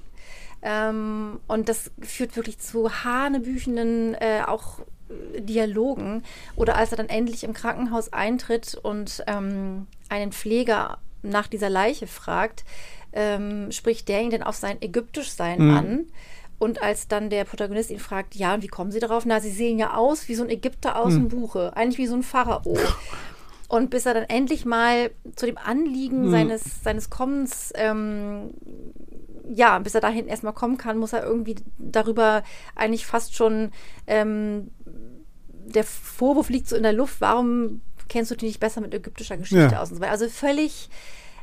Ähm, 0.60 1.40
und 1.46 1.69
das 1.69 1.90
führt 2.00 2.34
wirklich 2.36 2.58
zu 2.58 2.90
hanebüchenden 3.04 4.14
äh, 4.14 4.42
auch 4.46 4.80
Dialogen. 5.38 6.22
Oder 6.56 6.76
als 6.76 6.90
er 6.90 6.96
dann 6.96 7.08
endlich 7.08 7.44
im 7.44 7.52
Krankenhaus 7.54 8.12
eintritt 8.12 8.74
und 8.74 9.22
ähm, 9.26 9.86
einen 10.08 10.32
Pfleger 10.32 10.98
nach 11.22 11.46
dieser 11.46 11.70
Leiche 11.70 12.06
fragt, 12.06 12.64
ähm, 13.12 13.70
spricht 13.72 14.08
der 14.08 14.20
ihn 14.20 14.31
denn 14.31 14.43
auf 14.43 14.56
sein 14.56 14.76
Ägyptischsein 14.82 15.64
Mhm. 15.69 15.76
an. 15.76 16.00
Und 16.58 16.82
als 16.82 17.06
dann 17.06 17.31
der 17.31 17.44
Protagonist 17.44 17.91
ihn 17.91 18.00
fragt, 18.00 18.34
ja, 18.34 18.55
und 18.55 18.62
wie 18.62 18.69
kommen 18.69 18.91
Sie 18.91 18.98
darauf? 19.00 19.24
Na, 19.24 19.41
Sie 19.41 19.50
sehen 19.50 19.79
ja 19.79 19.94
aus 19.94 20.29
wie 20.29 20.34
so 20.34 20.43
ein 20.43 20.50
Ägypter 20.50 20.96
aus 21.00 21.15
dem 21.15 21.29
Buche, 21.29 21.72
eigentlich 21.77 21.98
wie 21.98 22.06
so 22.08 22.17
ein 22.17 22.22
Pharao. 22.24 22.77
Und 23.69 23.91
bis 23.91 24.06
er 24.06 24.15
dann 24.15 24.24
endlich 24.24 24.65
mal 24.65 25.10
zu 25.36 25.46
dem 25.46 25.58
Anliegen 25.58 26.27
Mhm. 26.27 26.31
seines, 26.31 26.82
seines 26.82 27.10
Kommens, 27.10 27.70
ähm, 27.77 28.50
ja, 29.50 29.79
bis 29.79 29.94
er 29.94 30.00
dahin 30.00 30.27
erstmal 30.27 30.53
kommen 30.53 30.79
kann, 30.79 30.98
muss 30.98 31.12
er 31.12 31.22
irgendwie 31.22 31.56
darüber 31.79 32.43
eigentlich 32.74 33.06
fast 33.06 33.34
schon, 33.36 33.70
ähm, 34.06 34.70
der 35.67 35.84
Vorwurf 35.84 36.48
liegt 36.48 36.69
so 36.69 36.77
in 36.77 36.82
der 36.82 36.93
Luft, 36.94 37.20
warum 37.20 37.82
kennst 38.08 38.31
du 38.31 38.34
dich 38.36 38.48
nicht 38.48 38.60
besser 38.60 38.81
mit 38.81 38.94
ägyptischer 38.94 39.36
Geschichte 39.36 39.74
Ja. 39.74 39.82
aus 39.82 39.91
und 39.91 39.96
so 39.96 40.00
weiter. 40.03 40.12
Also 40.12 40.29
völlig, 40.29 40.88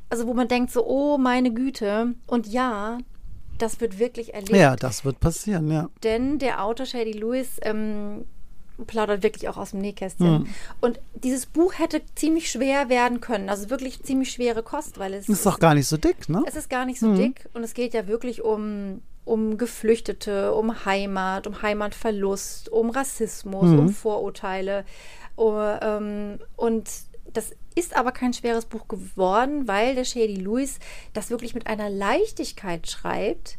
also 0.10 0.26
wo 0.28 0.34
man 0.34 0.48
denkt 0.48 0.72
so, 0.72 0.86
oh 0.86 1.18
meine 1.20 1.54
Güte. 1.54 2.16
Und 2.28 2.48
ja, 2.48 2.98
das 3.58 3.80
wird 3.82 4.00
wirklich 4.00 4.34
erlebt. 4.34 4.56
Ja, 4.56 4.76
das 4.76 5.06
wird 5.06 5.20
passieren, 5.20 5.72
ja. 5.72 5.90
Denn 6.04 6.40
der 6.40 6.64
Autor 6.64 6.86
Shady 6.86 7.12
Lewis 7.14 7.58
ähm, 7.62 8.26
plaudert 8.88 9.24
wirklich 9.24 9.48
auch 9.48 9.58
aus 9.58 9.72
dem 9.72 9.80
Nähkästchen. 9.80 10.40
Mhm. 10.40 10.48
Und 10.82 11.00
dieses 11.16 11.46
Buch 11.46 11.74
hätte 11.80 12.02
ziemlich 12.16 12.52
schwer 12.52 12.90
werden 12.90 13.22
können. 13.22 13.50
Also 13.50 13.70
wirklich 13.70 14.04
ziemlich 14.04 14.32
schwere 14.32 14.64
Kost, 14.64 15.00
weil 15.00 15.14
es 15.14 15.30
Ist 15.30 15.46
doch 15.46 15.60
gar 15.60 15.74
nicht 15.76 15.88
so 15.88 15.98
dick, 15.98 16.28
ne? 16.30 16.44
es 16.46 16.56
ist 16.56 16.70
gar 16.70 16.86
nicht 16.86 17.00
so 17.00 17.08
Mhm. 17.08 17.16
dick 17.18 17.50
und 17.54 17.64
es 17.64 17.74
geht 17.74 17.94
ja 17.94 18.08
wirklich 18.08 18.42
um, 18.42 19.02
um 19.24 19.58
Geflüchtete, 19.58 20.54
um 20.54 20.86
Heimat, 20.86 21.48
um 21.48 21.62
Heimatverlust, 21.62 22.70
um 22.70 22.90
Rassismus, 22.90 23.70
Mhm. 23.70 23.80
um 23.80 23.90
Vorurteile. 23.90 24.84
Oh, 25.38 25.58
ähm, 25.82 26.40
und 26.58 26.90
das 27.34 27.52
ist 27.76 27.96
aber 27.96 28.12
kein 28.12 28.34
schweres 28.34 28.66
Buch 28.66 28.88
geworden, 28.88 29.68
weil 29.68 29.96
der 29.96 30.06
Shady 30.06 30.36
Lewis 30.36 30.80
das 31.14 31.30
wirklich 31.30 31.54
mit 31.54 31.68
einer 31.68 31.90
Leichtigkeit 31.90 32.90
schreibt. 32.90 33.58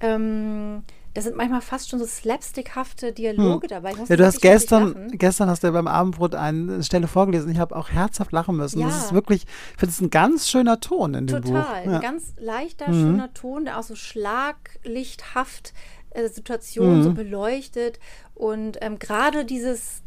Ähm, 0.00 0.82
da 1.14 1.22
sind 1.22 1.36
manchmal 1.36 1.60
fast 1.60 1.88
schon 1.88 2.00
so 2.00 2.06
slapstickhafte 2.06 3.12
Dialoge 3.12 3.68
dabei. 3.68 3.92
Ich 3.92 3.96
muss 3.98 4.08
Hm. 4.08 4.14
Ja, 4.14 4.16
du 4.16 4.26
hast 4.26 4.40
gestern, 4.42 5.08
gestern 5.12 5.48
hast 5.48 5.62
du 5.62 5.68
ja 5.68 5.72
beim 5.72 5.86
Abendbrot 5.86 6.34
eine 6.34 6.82
Stelle 6.82 7.06
vorgelesen. 7.06 7.50
Ich 7.52 7.58
habe 7.58 7.76
auch 7.76 7.88
herzhaft 7.90 8.32
lachen 8.32 8.56
müssen. 8.56 8.80
Das 8.82 8.90
Ja. 8.92 8.98
ist 9.06 9.12
wirklich, 9.14 9.44
ich 9.44 9.78
finde 9.78 9.92
es 9.92 10.00
ein 10.00 10.10
ganz 10.10 10.50
schöner 10.50 10.80
Ton 10.80 11.14
in 11.14 11.26
dem 11.28 11.42
Total. 11.42 11.84
Buch. 11.84 11.90
Ja. 11.92 11.96
Ein 11.98 12.00
ganz 12.02 12.32
leichter, 12.38 12.88
Mhm. 12.88 13.00
schöner 13.00 13.32
Ton, 13.32 13.64
der 13.64 13.78
auch 13.78 13.84
so 13.84 13.94
schlaglichthaft 13.94 15.72
äh, 16.10 16.28
Situationen 16.28 17.02
so 17.04 17.10
Mhm. 17.10 17.14
beleuchtet. 17.14 17.98
Und 18.34 18.78
ähm, 18.80 18.98
gerade 18.98 19.44
dieses, 19.44 20.02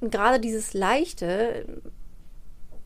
gerade 0.00 0.38
dieses 0.40 0.74
Leichte 0.74 1.66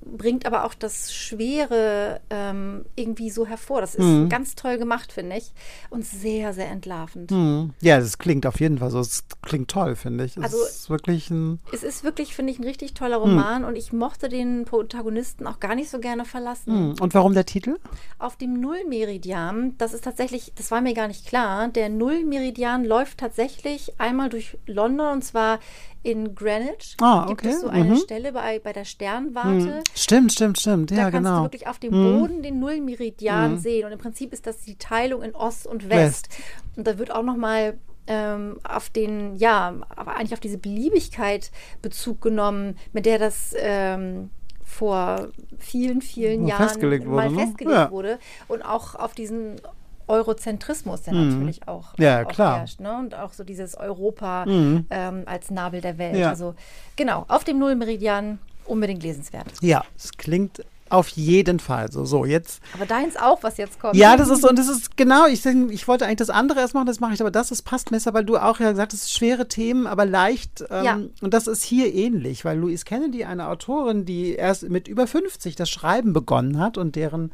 bringt 0.05 0.47
aber 0.47 0.65
auch 0.65 0.75
das 0.75 1.13
Schwere 1.13 2.21
ähm, 2.31 2.85
irgendwie 2.97 3.31
so 3.31 3.47
hervor. 3.47 3.81
Das 3.81 3.95
ist 3.95 4.05
mhm. 4.05 4.29
ganz 4.29 4.55
toll 4.55 4.79
gemacht, 4.79 5.13
finde 5.13 5.37
ich. 5.37 5.53
Und 5.91 6.05
sehr, 6.05 6.53
sehr 6.53 6.69
entlarvend. 6.69 7.31
Mhm. 7.31 7.75
Ja, 7.81 7.99
das 7.99 8.19
klingt 8.19 8.47
auf 8.47 8.61
jeden 8.61 8.79
Fall 8.79 8.91
so. 8.91 9.01
Es 9.01 9.25
klingt 9.43 9.71
toll, 9.71 9.97
finde 9.97 10.25
ich. 10.25 10.37
Es 10.37 10.43
also, 10.43 10.63
ist 10.63 10.91
wirklich 10.91 11.31
ein. 11.31 11.61
Es 11.73 11.83
ist 11.83 12.05
wirklich, 12.05 12.35
finde 12.35 12.53
ich, 12.53 12.59
ein 12.59 12.65
richtig 12.65 12.95
toller 12.95 13.19
Roman 13.19 13.63
mhm. 13.63 13.69
und 13.69 13.77
ich 13.77 13.93
mochte 13.93 14.29
den 14.29 14.65
Protagonisten 14.65 15.47
auch 15.47 15.61
gar 15.61 15.75
nicht 15.75 15.91
so 15.91 15.99
gerne 15.99 16.25
verlassen. 16.25 16.91
Mhm. 16.91 16.95
Und 17.01 17.15
warum 17.15 17.35
der 17.35 17.47
Titel? 17.47 17.79
Auf 18.19 18.37
dem 18.37 18.61
Nullmeridian, 18.61 19.77
das 19.79 19.95
ist 19.95 20.05
tatsächlich, 20.05 20.53
das 20.57 20.71
war 20.71 20.81
mir 20.81 20.95
gar 20.95 21.09
nicht 21.09 21.27
klar. 21.27 21.69
Der 21.69 21.89
Nullmeridian 21.89 22.85
läuft 22.85 23.19
tatsächlich 23.19 24.01
einmal 24.01 24.29
durch 24.29 24.59
London 24.67 25.13
und 25.13 25.23
zwar 25.23 25.61
in 26.03 26.35
Greenwich 26.35 26.97
ah, 27.01 27.25
okay. 27.25 27.29
gibt 27.29 27.47
es 27.47 27.61
so 27.61 27.69
eine 27.69 27.91
mhm. 27.91 27.97
Stelle 27.97 28.33
bei, 28.33 28.59
bei 28.59 28.73
der 28.73 28.85
Sternwarte. 28.85 29.51
Mhm. 29.51 29.83
Stimmt, 29.95 30.33
stimmt, 30.33 30.59
stimmt. 30.59 30.91
Ja, 30.91 30.97
da 30.97 31.03
kannst 31.11 31.17
genau. 31.19 31.39
du 31.39 31.45
wirklich 31.45 31.67
auf 31.67 31.79
dem 31.79 31.95
mhm. 31.95 32.19
Boden 32.19 32.43
den 32.43 32.59
Nullmeridian 32.59 33.53
mhm. 33.53 33.59
sehen. 33.59 33.87
Und 33.87 33.93
im 33.93 33.99
Prinzip 33.99 34.33
ist 34.33 34.47
das 34.47 34.63
die 34.63 34.77
Teilung 34.77 35.23
in 35.23 35.35
Ost 35.35 35.67
und 35.67 35.89
West. 35.89 36.29
West. 36.29 36.43
Und 36.77 36.87
da 36.87 36.99
wird 36.99 37.13
auch 37.13 37.23
nochmal 37.23 37.79
ähm, 38.07 38.59
auf 38.65 38.91
den, 38.91 39.37
ja, 39.37 39.75
aber 39.95 40.17
eigentlich 40.17 40.33
auf 40.33 40.41
diese 40.41 40.59
Beliebigkeit 40.59 41.51
Bezug 41.83 42.21
genommen, 42.21 42.77
mit 42.93 43.07
der 43.07 43.19
das 43.19 43.55
ähm, 43.57 44.31
vor 44.65 45.29
vielen, 45.59 46.03
vielen 46.03 46.47
Jahren 46.47 46.69
festgelegt 46.69 47.07
mal 47.07 47.27
wurde, 47.27 47.35
ne? 47.35 47.47
festgelegt 47.47 47.77
ja. 47.77 47.91
wurde. 47.91 48.19
Und 48.49 48.63
auch 48.63 48.95
auf 48.95 49.15
diesen 49.15 49.61
Eurozentrismus, 50.09 51.03
der 51.03 51.15
mhm. 51.15 51.29
natürlich 51.29 51.69
auch, 51.69 51.95
ja, 51.99 52.25
auch 52.25 52.29
klar. 52.29 52.59
herrscht. 52.59 52.81
Ne? 52.81 52.97
Und 52.99 53.15
auch 53.15 53.33
so 53.33 53.45
dieses 53.45 53.75
Europa 53.77 54.47
mhm. 54.47 54.87
ähm, 54.91 55.23
als 55.27 55.51
Nabel 55.51 55.81
der 55.81 55.99
Welt. 55.99 56.17
Ja. 56.17 56.31
Also 56.31 56.55
genau, 56.97 57.25
auf 57.29 57.45
dem 57.45 57.59
Nullmeridian 57.59 58.39
unbedingt 58.65 59.03
lesenswert. 59.03 59.47
Ja, 59.61 59.85
es 59.97 60.13
klingt 60.13 60.63
auf 60.93 61.09
jeden 61.09 61.59
Fall. 61.59 61.91
So, 61.91 62.05
so 62.05 62.27
jetzt. 62.27 62.61
Aber 62.75 62.85
deins 62.85 63.17
auch, 63.17 63.43
was 63.43 63.57
jetzt 63.57 63.81
kommt. 63.81 63.97
Ja, 63.97 64.17
das 64.17 64.29
ist 64.29 64.45
und 64.45 64.59
das 64.59 64.69
ist 64.69 64.97
genau. 64.97 65.27
Ich, 65.27 65.45
ich 65.47 65.89
wollte 65.89 66.05
eigentlich 66.05 66.19
das 66.19 66.31
andere 66.31 66.61
erst 66.61 66.75
machen, 66.75 66.87
das 66.87 67.01
mache 67.01 67.15
ich, 67.15 67.21
aber 67.21 67.31
das, 67.31 67.49
das 67.49 67.63
passt 67.63 67.91
besser, 67.91 68.13
weil 68.13 68.27
du 68.27 68.37
auch 68.37 68.61
ja 68.61 68.71
gesagt 68.71 68.93
hast, 68.93 69.11
schwere 69.11 69.49
Themen, 69.49 69.87
aber 69.87 70.05
leicht. 70.05 70.63
Ähm, 70.71 70.85
ja. 70.85 71.01
Und 71.23 71.33
das 71.33 71.47
ist 71.47 71.63
hier 71.63 71.93
ähnlich, 71.95 72.45
weil 72.45 72.59
Louise 72.59 72.85
Kennedy, 72.85 73.25
eine 73.25 73.49
Autorin, 73.49 74.05
die 74.05 74.35
erst 74.35 74.69
mit 74.69 74.87
über 74.87 75.07
50 75.07 75.57
das 75.57 75.71
Schreiben 75.71 76.13
begonnen 76.13 76.59
hat 76.59 76.77
und 76.77 76.95
deren 76.95 77.33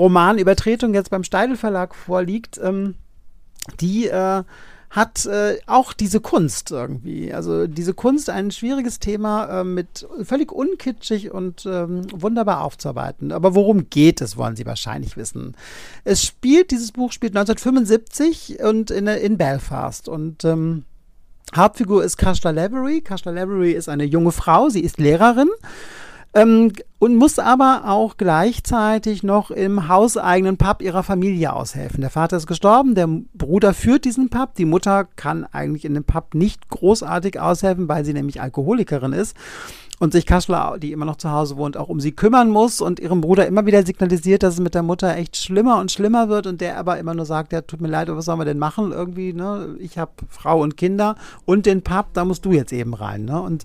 Romanübertretung 0.00 0.94
jetzt 0.94 1.10
beim 1.10 1.24
Steidel 1.24 1.56
Verlag 1.56 1.94
vorliegt, 1.94 2.58
ähm, 2.62 2.94
die 3.80 4.08
äh, 4.08 4.42
hat 4.88 5.26
äh, 5.26 5.58
auch 5.66 5.92
diese 5.92 6.20
Kunst 6.20 6.72
irgendwie. 6.72 7.32
Also 7.32 7.68
diese 7.68 7.94
Kunst, 7.94 8.28
ein 8.28 8.50
schwieriges 8.50 8.98
Thema 8.98 9.60
äh, 9.60 9.64
mit 9.64 10.08
völlig 10.22 10.50
unkitschig 10.50 11.30
und 11.30 11.64
ähm, 11.66 12.06
wunderbar 12.12 12.64
aufzuarbeiten. 12.64 13.30
Aber 13.30 13.54
worum 13.54 13.88
geht 13.90 14.20
es, 14.20 14.36
wollen 14.36 14.56
Sie 14.56 14.66
wahrscheinlich 14.66 15.16
wissen. 15.16 15.54
Es 16.04 16.24
spielt, 16.24 16.72
dieses 16.72 16.90
Buch 16.90 17.12
spielt 17.12 17.36
1975 17.36 18.60
und 18.62 18.90
in, 18.90 19.06
in 19.06 19.36
Belfast. 19.38 20.08
Und 20.08 20.44
ähm, 20.44 20.84
Hauptfigur 21.54 22.02
ist 22.02 22.16
Kashla 22.16 22.50
Lavery. 22.50 23.02
Kashla 23.02 23.30
Lavery 23.30 23.72
ist 23.72 23.88
eine 23.88 24.04
junge 24.04 24.32
Frau, 24.32 24.70
sie 24.70 24.80
ist 24.80 24.98
Lehrerin 24.98 25.50
ähm, 26.34 26.72
und 26.98 27.16
muss 27.16 27.38
aber 27.38 27.82
auch 27.86 28.16
gleichzeitig 28.16 29.22
noch 29.22 29.50
im 29.50 29.88
hauseigenen 29.88 30.56
Pub 30.56 30.82
ihrer 30.82 31.02
Familie 31.02 31.52
aushelfen. 31.52 32.02
Der 32.02 32.10
Vater 32.10 32.36
ist 32.36 32.46
gestorben, 32.46 32.94
der 32.94 33.08
Bruder 33.34 33.74
führt 33.74 34.04
diesen 34.04 34.28
Pub, 34.28 34.54
die 34.54 34.64
Mutter 34.64 35.04
kann 35.16 35.44
eigentlich 35.44 35.84
in 35.84 35.94
dem 35.94 36.04
Pub 36.04 36.34
nicht 36.34 36.68
großartig 36.68 37.40
aushelfen, 37.40 37.88
weil 37.88 38.04
sie 38.04 38.12
nämlich 38.12 38.40
Alkoholikerin 38.40 39.12
ist 39.12 39.36
und 40.00 40.12
sich 40.12 40.24
Kaschler, 40.24 40.78
die 40.78 40.92
immer 40.92 41.04
noch 41.04 41.16
zu 41.16 41.30
Hause 41.30 41.56
wohnt, 41.56 41.76
auch 41.76 41.88
um 41.88 42.00
sie 42.00 42.12
kümmern 42.12 42.48
muss 42.48 42.80
und 42.80 43.00
ihrem 43.00 43.20
Bruder 43.20 43.46
immer 43.46 43.66
wieder 43.66 43.84
signalisiert, 43.84 44.42
dass 44.42 44.54
es 44.54 44.60
mit 44.60 44.74
der 44.74 44.82
Mutter 44.82 45.14
echt 45.16 45.36
schlimmer 45.36 45.78
und 45.78 45.92
schlimmer 45.92 46.28
wird 46.28 46.46
und 46.46 46.60
der 46.60 46.78
aber 46.78 46.98
immer 46.98 47.14
nur 47.14 47.26
sagt, 47.26 47.52
ja, 47.52 47.60
tut 47.60 47.80
mir 47.80 47.88
leid, 47.88 48.08
was 48.08 48.24
sollen 48.24 48.38
wir 48.38 48.46
denn 48.46 48.58
machen 48.58 48.92
irgendwie, 48.92 49.34
ne? 49.34 49.76
Ich 49.78 49.98
habe 49.98 50.12
Frau 50.28 50.62
und 50.62 50.76
Kinder 50.76 51.16
und 51.44 51.66
den 51.66 51.82
Pub, 51.82 52.06
da 52.14 52.24
musst 52.24 52.46
du 52.46 52.52
jetzt 52.52 52.72
eben 52.72 52.94
rein, 52.94 53.26
ne? 53.26 53.42
Und 53.42 53.64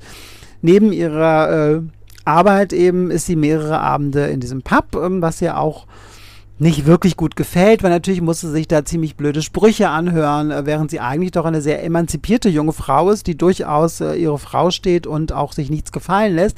neben 0.61 0.91
ihrer 0.91 1.75
äh, 1.75 1.81
Arbeit 2.25 2.73
eben 2.73 3.11
ist 3.11 3.27
sie 3.27 3.35
mehrere 3.35 3.79
Abende 3.79 4.27
in 4.27 4.39
diesem 4.39 4.61
Pub, 4.61 4.95
ähm, 4.95 5.21
was 5.21 5.39
ja 5.39 5.57
auch 5.57 5.85
nicht 6.57 6.85
wirklich 6.85 7.17
gut 7.17 7.35
gefällt, 7.35 7.83
weil 7.83 7.89
natürlich 7.89 8.21
musste 8.21 8.49
sich 8.49 8.67
da 8.67 8.85
ziemlich 8.85 9.15
blöde 9.15 9.41
Sprüche 9.41 9.89
anhören, 9.89 10.51
äh, 10.51 10.65
während 10.65 10.89
sie 10.89 10.99
eigentlich 10.99 11.31
doch 11.31 11.45
eine 11.45 11.61
sehr 11.61 11.83
emanzipierte 11.83 12.49
junge 12.49 12.73
Frau 12.73 13.09
ist, 13.09 13.27
die 13.27 13.37
durchaus 13.37 14.01
äh, 14.01 14.15
ihre 14.15 14.39
Frau 14.39 14.71
steht 14.71 15.05
und 15.05 15.33
auch 15.33 15.53
sich 15.53 15.69
nichts 15.69 15.91
gefallen 15.91 16.35
lässt. 16.35 16.57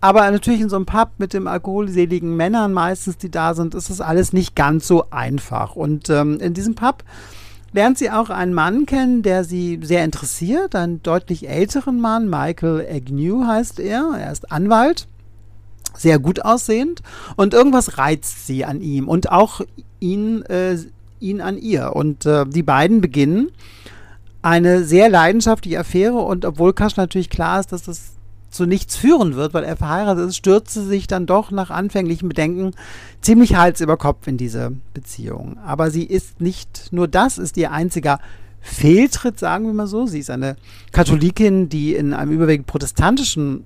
Aber 0.00 0.30
natürlich 0.30 0.60
in 0.60 0.68
so 0.68 0.76
einem 0.76 0.86
Pub 0.86 1.10
mit 1.18 1.34
dem 1.34 1.48
alkoholseligen 1.48 2.36
Männern 2.36 2.72
meistens, 2.72 3.16
die 3.18 3.30
da 3.30 3.54
sind, 3.54 3.74
ist 3.74 3.90
das 3.90 4.00
alles 4.00 4.32
nicht 4.32 4.54
ganz 4.54 4.86
so 4.86 5.10
einfach. 5.10 5.74
Und 5.74 6.08
ähm, 6.08 6.38
in 6.40 6.54
diesem 6.54 6.76
Pub 6.76 7.02
lernt 7.78 7.96
sie 7.96 8.10
auch 8.10 8.28
einen 8.28 8.54
Mann 8.54 8.86
kennen, 8.86 9.22
der 9.22 9.44
sie 9.44 9.78
sehr 9.84 10.02
interessiert, 10.04 10.74
einen 10.74 11.00
deutlich 11.00 11.48
älteren 11.48 12.00
Mann, 12.00 12.28
Michael 12.28 12.84
Agnew 12.90 13.46
heißt 13.46 13.78
er. 13.78 14.16
Er 14.18 14.32
ist 14.32 14.50
Anwalt, 14.50 15.06
sehr 15.96 16.18
gut 16.18 16.44
aussehend 16.44 17.02
und 17.36 17.54
irgendwas 17.54 17.96
reizt 17.96 18.48
sie 18.48 18.64
an 18.64 18.80
ihm 18.80 19.06
und 19.06 19.30
auch 19.30 19.60
ihn, 20.00 20.42
äh, 20.46 20.76
ihn 21.20 21.40
an 21.40 21.56
ihr. 21.56 21.94
Und 21.94 22.26
äh, 22.26 22.46
die 22.46 22.64
beiden 22.64 23.00
beginnen 23.00 23.52
eine 24.42 24.82
sehr 24.82 25.08
leidenschaftliche 25.08 25.78
Affäre 25.78 26.18
und 26.18 26.44
obwohl 26.44 26.72
Kasch 26.72 26.96
natürlich 26.96 27.30
klar 27.30 27.60
ist, 27.60 27.70
dass 27.70 27.84
das 27.84 28.17
zu 28.50 28.66
nichts 28.66 28.96
führen 28.96 29.34
wird, 29.34 29.54
weil 29.54 29.64
er 29.64 29.76
verheiratet 29.76 30.28
ist, 30.28 30.36
stürzte 30.36 30.82
sich 30.82 31.06
dann 31.06 31.26
doch 31.26 31.50
nach 31.50 31.70
anfänglichen 31.70 32.28
Bedenken 32.28 32.72
ziemlich 33.20 33.56
Hals 33.56 33.80
über 33.80 33.96
Kopf 33.96 34.26
in 34.26 34.36
diese 34.36 34.72
Beziehung. 34.94 35.58
Aber 35.64 35.90
sie 35.90 36.04
ist 36.04 36.40
nicht 36.40 36.92
nur 36.92 37.08
das, 37.08 37.38
ist 37.38 37.56
ihr 37.56 37.72
einziger 37.72 38.18
Fehltritt, 38.60 39.38
sagen 39.38 39.66
wir 39.66 39.74
mal 39.74 39.86
so. 39.86 40.06
Sie 40.06 40.18
ist 40.18 40.30
eine 40.30 40.56
Katholikin, 40.92 41.68
die 41.68 41.94
in 41.94 42.14
einem 42.14 42.32
überwiegend 42.32 42.66
protestantischen 42.66 43.64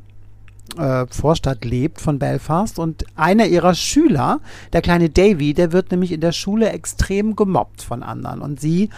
äh, 0.77 1.07
Vorstadt 1.09 1.65
lebt 1.65 2.01
von 2.01 2.19
Belfast 2.19 2.79
und 2.79 3.05
einer 3.17 3.47
ihrer 3.47 3.75
Schüler, 3.75 4.41
der 4.73 4.83
kleine 4.83 5.11
Davy, 5.11 5.55
der 5.55 5.73
wird 5.73 5.91
nämlich 5.91 6.12
in 6.12 6.21
der 6.21 6.33
Schule 6.33 6.71
extrem 6.71 7.37
gemobbt 7.37 7.83
von 7.83 8.03
anderen 8.03 8.41
und 8.41 8.61
sie 8.61 8.91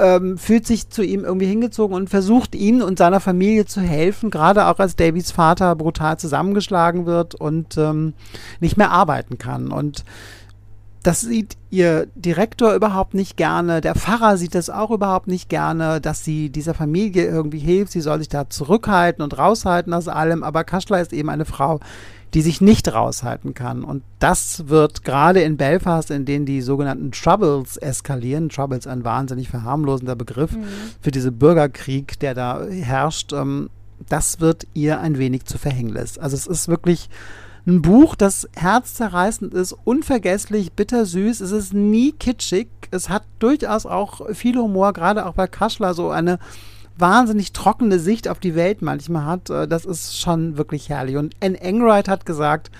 ähm, 0.00 0.38
fühlt 0.38 0.66
sich 0.66 0.88
zu 0.90 1.02
ihm 1.02 1.24
irgendwie 1.24 1.46
hingezogen 1.46 1.94
und 1.96 2.10
versucht 2.10 2.54
ihm 2.54 2.82
und 2.82 2.98
seiner 2.98 3.20
Familie 3.20 3.66
zu 3.66 3.80
helfen, 3.80 4.30
gerade 4.30 4.66
auch 4.66 4.78
als 4.78 4.96
Davys 4.96 5.30
Vater 5.30 5.74
brutal 5.76 6.18
zusammengeschlagen 6.18 7.06
wird 7.06 7.34
und 7.34 7.76
ähm, 7.76 8.14
nicht 8.60 8.76
mehr 8.76 8.90
arbeiten 8.90 9.38
kann. 9.38 9.72
Und 9.72 10.04
das 11.06 11.20
sieht 11.20 11.56
ihr 11.70 12.08
Direktor 12.16 12.74
überhaupt 12.74 13.14
nicht 13.14 13.36
gerne. 13.36 13.80
Der 13.80 13.94
Pfarrer 13.94 14.36
sieht 14.36 14.56
das 14.56 14.70
auch 14.70 14.90
überhaupt 14.90 15.28
nicht 15.28 15.48
gerne, 15.48 16.00
dass 16.00 16.24
sie 16.24 16.50
dieser 16.50 16.74
Familie 16.74 17.26
irgendwie 17.26 17.60
hilft. 17.60 17.92
Sie 17.92 18.00
soll 18.00 18.18
sich 18.18 18.28
da 18.28 18.50
zurückhalten 18.50 19.22
und 19.22 19.38
raushalten 19.38 19.94
aus 19.94 20.08
allem. 20.08 20.42
Aber 20.42 20.64
Kaschler 20.64 21.00
ist 21.00 21.12
eben 21.12 21.30
eine 21.30 21.44
Frau, 21.44 21.78
die 22.34 22.42
sich 22.42 22.60
nicht 22.60 22.92
raushalten 22.92 23.54
kann. 23.54 23.84
Und 23.84 24.02
das 24.18 24.66
wird 24.66 25.04
gerade 25.04 25.42
in 25.42 25.56
Belfast, 25.56 26.10
in 26.10 26.24
denen 26.24 26.44
die 26.44 26.60
sogenannten 26.60 27.12
Troubles 27.12 27.76
eskalieren, 27.76 28.48
Troubles 28.48 28.88
ein 28.88 29.04
wahnsinnig 29.04 29.48
verharmlosender 29.48 30.16
Begriff 30.16 30.56
mhm. 30.56 30.64
für 31.00 31.12
diesen 31.12 31.38
Bürgerkrieg, 31.38 32.18
der 32.18 32.34
da 32.34 32.64
herrscht, 32.64 33.32
ähm, 33.32 33.70
das 34.08 34.40
wird 34.40 34.66
ihr 34.74 35.00
ein 35.00 35.18
wenig 35.18 35.44
zu 35.44 35.56
Verhängnis. 35.56 36.18
Also 36.18 36.34
es 36.34 36.48
ist 36.48 36.66
wirklich 36.66 37.08
ein 37.66 37.82
Buch, 37.82 38.14
das 38.14 38.48
herzzerreißend 38.54 39.52
ist, 39.52 39.72
unvergesslich, 39.72 40.72
bittersüß. 40.72 41.40
Es 41.40 41.50
ist 41.50 41.74
nie 41.74 42.12
kitschig. 42.12 42.68
Es 42.92 43.08
hat 43.08 43.24
durchaus 43.40 43.86
auch 43.86 44.32
viel 44.34 44.56
Humor, 44.56 44.92
gerade 44.92 45.26
auch 45.26 45.34
bei 45.34 45.48
Kaschler 45.48 45.92
so 45.92 46.10
eine 46.10 46.38
wahnsinnig 46.96 47.52
trockene 47.52 47.98
Sicht 47.98 48.28
auf 48.28 48.38
die 48.38 48.54
Welt 48.54 48.82
manchmal 48.82 49.26
hat. 49.26 49.50
Äh, 49.50 49.68
das 49.68 49.84
ist 49.84 50.18
schon 50.18 50.56
wirklich 50.56 50.88
herrlich. 50.88 51.16
Und 51.16 51.34
Anne 51.42 51.60
Enright 51.60 52.08
hat 52.08 52.24
gesagt, 52.24 52.70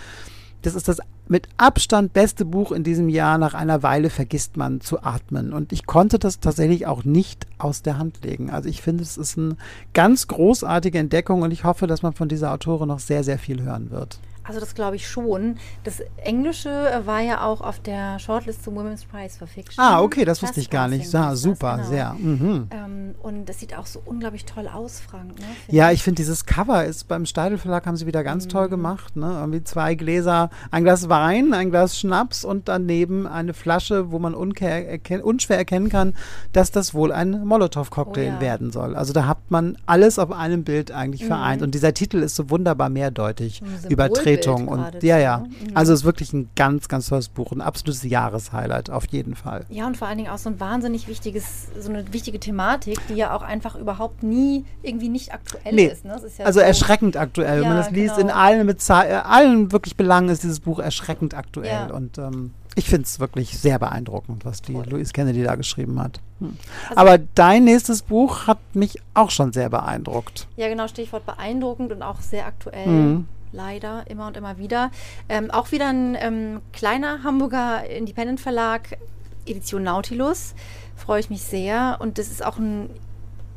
das 0.62 0.74
ist 0.74 0.88
das 0.88 1.00
mit 1.28 1.48
Abstand 1.56 2.12
beste 2.12 2.44
Buch 2.44 2.70
in 2.70 2.84
diesem 2.84 3.08
Jahr. 3.08 3.38
Nach 3.38 3.54
einer 3.54 3.82
Weile 3.82 4.10
vergisst 4.10 4.56
man 4.56 4.80
zu 4.80 5.02
atmen. 5.02 5.52
Und 5.52 5.72
ich 5.72 5.86
konnte 5.86 6.20
das 6.20 6.38
tatsächlich 6.38 6.86
auch 6.86 7.04
nicht 7.04 7.46
aus 7.58 7.82
der 7.82 7.98
Hand 7.98 8.24
legen. 8.24 8.50
Also 8.50 8.68
ich 8.68 8.82
finde, 8.82 9.02
es 9.02 9.16
ist 9.16 9.36
eine 9.36 9.56
ganz 9.92 10.28
großartige 10.28 10.98
Entdeckung 10.98 11.42
und 11.42 11.50
ich 11.50 11.64
hoffe, 11.64 11.88
dass 11.88 12.02
man 12.02 12.12
von 12.12 12.28
dieser 12.28 12.52
Autorin 12.52 12.88
noch 12.88 13.00
sehr, 13.00 13.24
sehr 13.24 13.38
viel 13.38 13.62
hören 13.62 13.90
wird. 13.90 14.20
Also 14.46 14.60
das 14.60 14.74
glaube 14.74 14.96
ich 14.96 15.08
schon. 15.08 15.56
Das 15.84 16.00
Englische 16.16 17.02
war 17.04 17.20
ja 17.20 17.44
auch 17.44 17.60
auf 17.60 17.80
der 17.80 18.18
Shortlist 18.18 18.64
zum 18.64 18.76
Women's 18.76 19.04
Prize 19.04 19.36
for 19.38 19.46
Fiction. 19.46 19.82
Ah, 19.82 20.00
okay, 20.00 20.24
das 20.24 20.42
wusste 20.42 20.60
ich 20.60 20.70
gar 20.70 20.88
nicht. 20.88 21.12
Ja, 21.12 21.34
super, 21.34 21.76
genau. 21.76 21.88
sehr. 21.88 22.12
Mhm. 22.14 22.68
Ähm, 22.70 23.14
und 23.22 23.46
das 23.46 23.60
sieht 23.60 23.76
auch 23.76 23.86
so 23.86 24.00
unglaublich 24.04 24.44
toll 24.44 24.68
aus, 24.68 25.00
Frank. 25.00 25.38
Ne, 25.38 25.46
ja, 25.68 25.90
ich 25.90 26.02
finde 26.02 26.16
dieses 26.16 26.46
Cover 26.46 26.84
ist 26.84 27.08
beim 27.08 27.26
Steidel 27.26 27.58
Verlag 27.58 27.86
haben 27.86 27.96
sie 27.96 28.06
wieder 28.06 28.22
ganz 28.22 28.44
mhm. 28.44 28.50
toll 28.50 28.68
gemacht. 28.68 29.16
Ne? 29.16 29.26
Irgendwie 29.26 29.64
zwei 29.64 29.94
Gläser, 29.94 30.50
ein 30.70 30.84
Glas 30.84 31.08
Wein, 31.08 31.52
ein 31.52 31.70
Glas 31.70 31.98
Schnaps 31.98 32.44
und 32.44 32.68
daneben 32.68 33.26
eine 33.26 33.54
Flasche, 33.54 34.12
wo 34.12 34.18
man 34.18 34.34
erken 34.34 35.22
unschwer 35.22 35.58
erkennen 35.58 35.88
kann, 35.88 36.14
dass 36.52 36.70
das 36.70 36.94
wohl 36.94 37.12
ein 37.12 37.44
Molotow-Cocktail 37.44 38.28
oh, 38.28 38.34
ja. 38.34 38.40
werden 38.40 38.70
soll. 38.70 38.94
Also 38.94 39.12
da 39.12 39.26
hat 39.26 39.38
man 39.50 39.76
alles 39.86 40.18
auf 40.18 40.30
einem 40.30 40.64
Bild 40.64 40.92
eigentlich 40.92 41.22
mhm. 41.22 41.28
vereint. 41.28 41.62
Und 41.62 41.74
dieser 41.74 41.94
Titel 41.94 42.18
ist 42.18 42.36
so 42.36 42.50
wunderbar 42.50 42.88
mehrdeutig 42.88 43.62
übertreten 43.88 44.35
Begleitung 44.36 44.68
und 44.68 45.02
ja, 45.02 45.18
ja. 45.18 45.38
Mhm. 45.38 45.46
Also 45.74 45.92
es 45.92 46.00
ist 46.00 46.04
wirklich 46.04 46.32
ein 46.32 46.48
ganz, 46.56 46.88
ganz 46.88 47.08
tolles 47.08 47.28
Buch, 47.28 47.52
ein 47.52 47.60
absolutes 47.60 48.02
Jahreshighlight 48.04 48.90
auf 48.90 49.06
jeden 49.08 49.34
Fall. 49.34 49.64
Ja, 49.68 49.86
und 49.86 49.96
vor 49.96 50.08
allen 50.08 50.18
Dingen 50.18 50.30
auch 50.30 50.38
so 50.38 50.50
ein 50.50 50.60
wahnsinnig 50.60 51.08
wichtiges, 51.08 51.68
so 51.78 51.90
eine 51.90 52.12
wichtige 52.12 52.38
Thematik, 52.40 52.98
die 53.08 53.14
ja 53.14 53.34
auch 53.36 53.42
einfach 53.42 53.76
überhaupt 53.76 54.22
nie 54.22 54.64
irgendwie 54.82 55.08
nicht 55.08 55.32
aktuell 55.32 55.74
Nee, 55.74 55.86
ist. 55.86 56.04
Ne? 56.04 56.14
Ist 56.24 56.38
ja 56.38 56.44
also 56.46 56.60
so, 56.60 56.64
erschreckend 56.66 57.16
aktuell. 57.16 57.60
Wenn 57.60 57.68
man 57.68 57.76
Ja, 57.78 57.82
das 57.84 57.90
liest, 57.90 58.16
genau. 58.16 58.28
in 58.28 58.34
allen, 58.34 58.68
Beza- 58.70 59.04
äh, 59.04 59.12
allen 59.24 59.72
wirklich 59.72 59.96
Belangen 59.96 60.28
ist 60.28 60.42
dieses 60.42 60.60
Buch 60.60 60.78
erschreckend 60.78 61.34
aktuell. 61.34 61.88
Ja. 61.88 61.94
Und 61.94 62.18
ähm, 62.18 62.52
ich 62.74 62.88
finde 62.90 63.04
es 63.04 63.18
wirklich 63.20 63.58
sehr 63.58 63.78
beeindruckend, 63.78 64.44
was 64.44 64.60
die 64.62 64.74
Louise 64.74 65.12
Kennedy 65.12 65.42
da 65.42 65.54
geschrieben 65.54 65.98
hat. 66.00 66.20
Hm. 66.40 66.56
Also- 66.90 67.00
Aber 67.00 67.18
dein 67.34 67.64
nächstes 67.64 68.02
Buch 68.02 68.46
hat 68.46 68.58
mich 68.74 68.98
auch 69.14 69.30
schon 69.30 69.52
sehr 69.52 69.70
beeindruckt. 69.70 70.46
Ja, 70.56 70.68
genau, 70.68 70.86
Stichwort 70.86 71.24
beeindruckend 71.24 71.90
und 71.92 72.02
auch 72.02 72.20
sehr 72.20 72.46
aktuell. 72.46 72.86
Mhm. 72.86 73.28
Leider, 73.56 74.04
immer 74.10 74.26
und 74.26 74.36
immer 74.36 74.58
wieder. 74.58 74.90
Ähm, 75.30 75.50
auch 75.50 75.72
wieder 75.72 75.88
ein 75.88 76.14
ähm, 76.20 76.60
kleiner 76.74 77.22
Hamburger 77.24 77.88
Independent-Verlag, 77.88 78.98
Edition 79.46 79.82
Nautilus. 79.82 80.54
Freue 80.94 81.20
ich 81.20 81.30
mich 81.30 81.42
sehr. 81.42 81.96
Und 82.00 82.18
das 82.18 82.28
ist 82.28 82.44
auch 82.44 82.58
ein, 82.58 82.90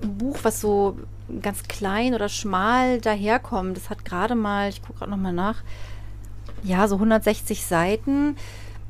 ein 0.01 0.17
Buch, 0.17 0.37
was 0.43 0.61
so 0.61 0.97
ganz 1.41 1.63
klein 1.63 2.13
oder 2.15 2.29
schmal 2.29 3.01
daherkommt. 3.01 3.75
Das 3.75 3.89
hat 3.89 4.05
gerade 4.05 4.35
mal, 4.35 4.69
ich 4.69 4.81
gucke 4.81 4.99
gerade 4.99 5.11
nochmal 5.11 5.33
nach, 5.33 5.63
ja, 6.63 6.87
so 6.87 6.95
160 6.95 7.65
Seiten. 7.65 8.37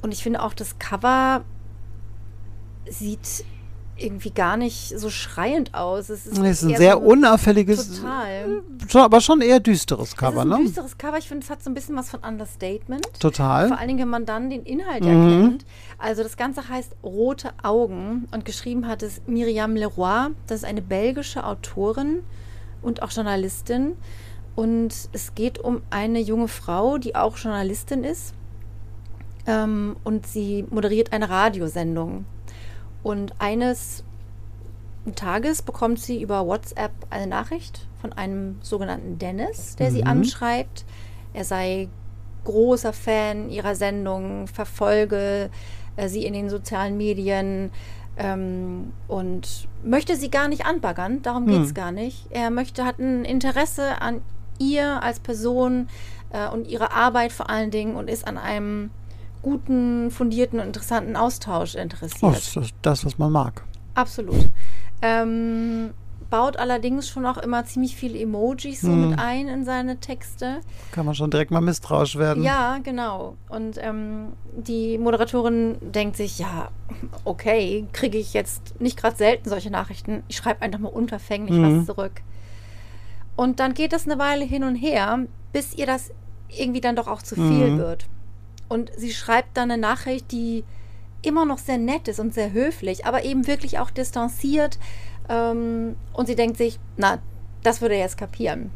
Und 0.03 0.13
ich 0.13 0.21
finde 0.21 0.43
auch 0.43 0.53
das 0.53 0.77
Cover 0.77 1.43
sieht 2.87 3.43
irgendwie 4.01 4.31
gar 4.31 4.57
nicht 4.57 4.97
so 4.99 5.09
schreiend 5.09 5.73
aus. 5.73 6.09
Es 6.09 6.25
ist, 6.25 6.37
Es 6.37 6.61
ist 6.61 6.63
ein 6.63 6.75
sehr 6.77 6.93
so 6.93 6.99
unauffälliges, 6.99 7.99
Total. 8.01 8.61
schon, 8.87 9.01
aber 9.01 9.21
schon 9.21 9.41
eher 9.41 9.59
düsteres 9.59 10.09
Es 10.09 10.15
Cover, 10.17 10.41
ein 10.41 10.47
ne? 10.49 10.57
düsteres 10.63 10.97
Cover. 10.97 11.17
Ich 11.17 11.27
finde, 11.27 11.43
es 11.43 11.49
hat 11.49 11.63
so 11.63 11.69
ein 11.69 11.73
bisschen 11.73 11.95
was 11.95 12.09
von 12.09 12.19
Understatement. 12.21 13.07
Total. 13.19 13.67
Vor 13.67 13.77
allen 13.77 13.87
Dingen, 13.87 13.99
wenn 13.99 14.09
man 14.09 14.25
dann 14.25 14.49
den 14.49 14.63
Inhalt 14.63 15.03
Mhm. 15.03 15.09
erkennt. 15.09 15.65
Also 15.97 16.23
das 16.23 16.37
Ganze 16.37 16.67
heißt 16.69 16.95
Rote 17.03 17.51
Augen 17.63 18.27
und 18.31 18.45
geschrieben 18.45 18.87
hat 18.87 19.03
es 19.03 19.21
Miriam 19.27 19.75
Leroy. 19.75 20.29
Das 20.47 20.57
ist 20.59 20.65
eine 20.65 20.81
belgische 20.81 21.43
Autorin 21.45 22.19
und 22.81 23.01
auch 23.01 23.11
Journalistin. 23.11 23.93
Und 24.55 24.93
es 25.13 25.35
geht 25.35 25.59
um 25.59 25.81
eine 25.89 26.19
junge 26.19 26.47
Frau, 26.47 26.97
die 26.97 27.15
auch 27.15 27.37
Journalistin 27.37 28.03
ist. 28.03 28.33
Ähm, 29.47 29.95
und 30.03 30.27
sie 30.27 30.65
moderiert 30.69 31.13
eine 31.13 31.29
Radiosendung. 31.29 32.25
Und 33.03 33.33
eines 33.39 34.03
Tages 35.15 35.61
bekommt 35.61 35.99
sie 35.99 36.21
über 36.21 36.45
WhatsApp 36.45 36.91
eine 37.09 37.27
Nachricht 37.27 37.87
von 38.01 38.13
einem 38.13 38.57
sogenannten 38.61 39.17
Dennis, 39.17 39.75
der 39.77 39.91
sie 39.91 40.01
Mhm. 40.01 40.07
anschreibt. 40.07 40.85
Er 41.33 41.45
sei 41.45 41.87
großer 42.43 42.93
Fan 42.93 43.49
ihrer 43.49 43.75
Sendung, 43.75 44.47
verfolge 44.47 45.49
äh, 45.95 46.07
sie 46.07 46.25
in 46.25 46.33
den 46.33 46.49
sozialen 46.49 46.97
Medien 46.97 47.71
ähm, 48.17 48.91
und 49.07 49.67
möchte 49.83 50.15
sie 50.15 50.29
gar 50.29 50.47
nicht 50.47 50.65
anbaggern. 50.65 51.21
Darum 51.21 51.45
geht 51.47 51.63
es 51.63 51.73
gar 51.73 51.91
nicht. 51.91 52.27
Er 52.31 52.49
möchte, 52.49 52.85
hat 52.85 52.99
ein 52.99 53.23
Interesse 53.25 54.01
an 54.01 54.21
ihr 54.57 55.01
als 55.01 55.19
Person 55.19 55.87
äh, 56.31 56.49
und 56.49 56.67
ihre 56.67 56.91
Arbeit 56.91 57.31
vor 57.31 57.49
allen 57.49 57.71
Dingen 57.71 57.95
und 57.95 58.09
ist 58.09 58.27
an 58.27 58.37
einem 58.37 58.91
guten, 59.41 60.11
fundierten 60.11 60.59
und 60.59 60.67
interessanten 60.67 61.15
Austausch 61.15 61.75
interessiert. 61.75 62.23
Oh, 62.23 62.31
das 62.31 62.55
ist 62.55 62.73
das, 62.81 63.05
was 63.05 63.17
man 63.17 63.31
mag. 63.31 63.63
Absolut. 63.95 64.49
Ähm, 65.01 65.91
baut 66.29 66.57
allerdings 66.57 67.07
schon 67.09 67.25
auch 67.25 67.37
immer 67.37 67.65
ziemlich 67.65 67.95
viele 67.95 68.19
Emojis 68.19 68.81
so 68.81 68.89
Hm. 68.91 69.09
mit 69.09 69.19
ein 69.19 69.47
in 69.47 69.65
seine 69.65 69.97
Texte. 69.99 70.59
Kann 70.91 71.05
man 71.05 71.15
schon 71.15 71.31
direkt 71.31 71.49
mal 71.51 71.61
misstrauisch 71.61 72.17
werden. 72.17 72.43
Ja, 72.43 72.77
genau. 72.83 73.35
Und 73.49 73.77
ähm, 73.81 74.33
die 74.55 74.97
Moderatorin 74.97 75.77
denkt 75.81 76.17
sich, 76.17 76.37
ja, 76.37 76.69
okay, 77.23 77.87
kriege 77.93 78.17
ich 78.17 78.33
jetzt 78.33 78.79
nicht 78.79 78.97
gerade 78.97 79.15
selten 79.15 79.49
solche 79.49 79.71
Nachrichten. 79.71 80.23
Ich 80.27 80.37
schreibe 80.37 80.61
einfach 80.61 80.79
mal 80.79 80.89
unverfänglich 80.89 81.57
Mhm. 81.57 81.79
was 81.79 81.85
zurück. 81.87 82.21
Und 83.35 83.59
dann 83.59 83.73
geht 83.73 83.93
das 83.93 84.05
eine 84.05 84.19
Weile 84.19 84.43
hin 84.45 84.63
und 84.63 84.75
her, 84.75 85.19
bis 85.53 85.73
ihr 85.73 85.85
das 85.87 86.11
irgendwie 86.49 86.81
dann 86.81 86.95
doch 86.95 87.07
auch 87.07 87.21
zu 87.21 87.35
viel 87.35 87.71
Mhm. 87.71 87.77
wird. 87.79 88.05
Und 88.69 88.91
sie 88.95 89.11
schreibt 89.11 89.57
dann 89.57 89.71
eine 89.71 89.81
Nachricht, 89.81 90.31
die 90.31 90.63
immer 91.21 91.43
noch 91.45 91.57
sehr 91.57 91.77
nett 91.77 92.07
ist 92.07 92.19
und 92.19 92.33
sehr 92.33 92.53
höflich, 92.53 93.05
aber 93.05 93.25
eben 93.25 93.45
wirklich 93.47 93.79
auch 93.79 93.89
distanziert. 93.89 94.79
Ähm, 95.27 95.95
und 96.13 96.27
sie 96.27 96.35
denkt 96.35 96.57
sich, 96.57 96.79
na, 96.95 97.19
das 97.63 97.81
würde 97.81 97.95
er 97.95 98.01
jetzt 98.01 98.17
kapieren. 98.17 98.71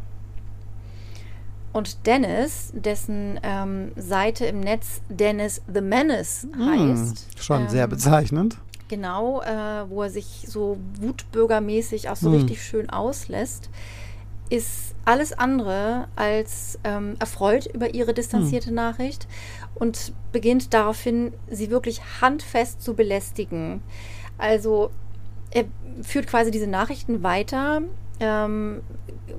Und 1.71 2.05
Dennis, 2.05 2.71
dessen 2.75 3.39
ähm, 3.41 3.91
Seite 3.95 4.45
im 4.45 4.59
Netz 4.59 5.01
Dennis 5.09 5.61
the 5.73 5.81
Menace 5.81 6.47
Hm, 6.53 6.91
heißt, 6.91 7.41
schon 7.43 7.67
sehr 7.69 7.85
ähm, 7.85 7.89
bezeichnend. 7.89 8.57
Genau, 8.89 9.41
äh, 9.41 9.89
wo 9.89 10.03
er 10.03 10.09
sich 10.11 10.45
so 10.47 10.77
wutbürgermäßig 11.01 12.09
auch 12.09 12.15
so 12.15 12.27
Hm. 12.29 12.35
richtig 12.35 12.61
schön 12.63 12.89
auslässt, 12.91 13.71
ist 14.49 14.93
alles 15.05 15.33
andere 15.33 16.07
als 16.15 16.77
ähm, 16.83 17.15
erfreut 17.19 17.65
über 17.73 17.95
ihre 17.95 18.13
distanzierte 18.13 18.67
Hm. 18.67 18.75
Nachricht 18.75 19.27
und 19.75 20.13
beginnt 20.31 20.73
daraufhin, 20.73 21.33
sie 21.49 21.69
wirklich 21.69 22.01
handfest 22.21 22.81
zu 22.81 22.93
belästigen. 22.93 23.81
Also 24.37 24.91
er 25.51 25.65
führt 26.01 26.27
quasi 26.27 26.51
diese 26.51 26.67
Nachrichten 26.67 27.23
weiter, 27.23 27.81
ähm, 28.19 28.81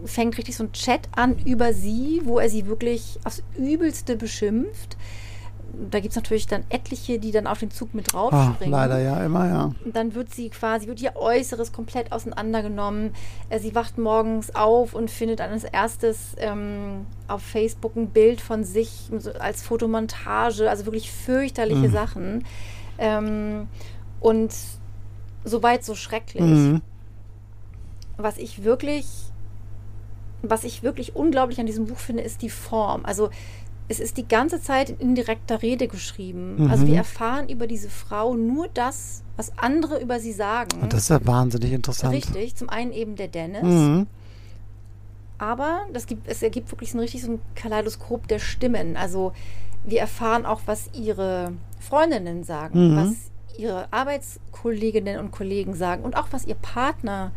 fängt 0.05 0.39
richtig 0.39 0.57
so 0.57 0.65
ein 0.65 0.73
Chat 0.73 1.09
an 1.13 1.37
über 1.45 1.73
sie, 1.73 2.23
wo 2.25 2.39
er 2.39 2.49
sie 2.49 2.67
wirklich 2.67 3.19
aufs 3.25 3.43
Übelste 3.57 4.17
beschimpft. 4.17 4.97
Da 5.91 6.01
gibt 6.01 6.13
es 6.13 6.17
natürlich 6.17 6.47
dann 6.47 6.65
etliche, 6.69 7.19
die 7.19 7.31
dann 7.33 7.47
auf 7.47 7.59
den 7.59 7.71
Zug 7.71 7.95
mit 7.95 8.09
Ah, 8.15 8.31
draufspringen. 8.31 8.71
leider 8.73 8.99
ja, 9.01 9.25
immer 9.25 9.47
ja. 9.49 9.73
Und 9.85 9.95
dann 9.97 10.15
wird 10.15 10.33
sie 10.35 10.49
quasi, 10.51 10.87
wird 10.87 11.01
ihr 11.03 11.17
Äußeres 11.17 11.73
komplett 11.73 12.13
auseinandergenommen. 12.13 13.13
Äh, 13.49 13.59
sie 13.61 13.75
wacht 13.75 13.99
morgens 13.99 14.55
auf 14.55 14.95
und 14.95 15.11
findet 15.11 15.41
dann 15.41 15.51
als 15.51 15.65
erstes 15.65 16.35
ähm, 16.39 17.07
auf 17.29 17.43
Facebook 17.43 17.97
ein 17.97 18.09
Bild 18.11 18.41
von 18.41 18.65
sich 18.65 19.11
als 19.39 19.63
Fotomontage, 19.63 20.69
also 20.71 20.87
wirklich 20.87 21.11
fürchterliche 21.11 21.89
Mhm. 21.89 21.93
Sachen. 21.93 22.45
Ähm, 22.99 23.69
und 24.21 24.55
soweit 25.45 25.85
so 25.85 25.95
schrecklich. 25.95 26.43
Mhm. 26.43 26.81
Was 28.17 28.39
ich 28.39 28.63
wirklich, 28.65 29.07
was 30.43 30.65
ich 30.65 30.83
wirklich 30.83 31.17
unglaublich 31.17 31.59
an 31.61 31.67
diesem 31.67 31.87
Buch 31.87 31.99
finde, 31.99 32.23
ist 32.23 32.43
die 32.43 32.51
Form. 32.51 33.05
Also 33.05 33.31
es 33.89 34.01
ist 34.01 34.17
die 34.17 34.27
ganze 34.27 34.61
Zeit 34.63 34.91
in 34.91 34.99
indirekter 34.99 35.61
Rede 35.63 35.89
geschrieben. 35.89 36.69
Also 36.71 36.85
Mhm. 36.85 36.89
wir 36.89 36.97
erfahren 36.97 37.49
über 37.49 37.67
diese 37.67 37.91
Frau 37.91 38.35
nur 38.35 38.69
das, 38.73 39.23
was 39.37 39.57
andere 39.59 40.01
über 40.01 40.21
sie 40.21 40.33
sagen. 40.33 40.81
Und 40.81 40.93
das 40.93 41.03
ist 41.03 41.09
ja 41.11 41.25
wahnsinnig 41.27 41.73
interessant. 41.73 42.15
Richtig. 42.15 42.55
Zum 42.57 42.69
einen 42.71 42.93
eben 42.93 43.17
der 43.17 43.29
Dennis. 43.29 43.63
Mhm. 43.63 44.07
Aber 45.39 45.83
das 45.93 46.07
gibt, 46.07 46.29
es 46.29 46.43
ergibt 46.43 46.71
wirklich 46.71 46.93
so 46.93 46.99
ein 46.99 47.01
richtig 47.01 47.23
so 47.23 47.33
ein 47.33 47.41
Kaleidoskop 47.55 48.29
der 48.29 48.39
Stimmen. 48.39 48.97
Also 48.97 49.33
wir 49.85 50.01
erfahren 50.01 50.47
auch, 50.47 50.63
was 50.67 50.89
ihre 50.95 51.53
Freundinnen 51.81 52.45
sagen, 52.45 52.93
Mhm. 52.93 52.97
was 52.97 53.15
ihre 53.59 53.93
Arbeitskolleginnen 53.93 55.19
und 55.19 55.31
Kollegen 55.31 55.75
sagen 55.75 56.03
und 56.05 56.17
auch 56.17 56.29
was 56.31 56.47
ihr 56.47 56.55
Partner 56.55 57.33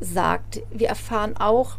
sagt. 0.00 0.62
Wir 0.70 0.88
erfahren 0.88 1.36
auch, 1.36 1.76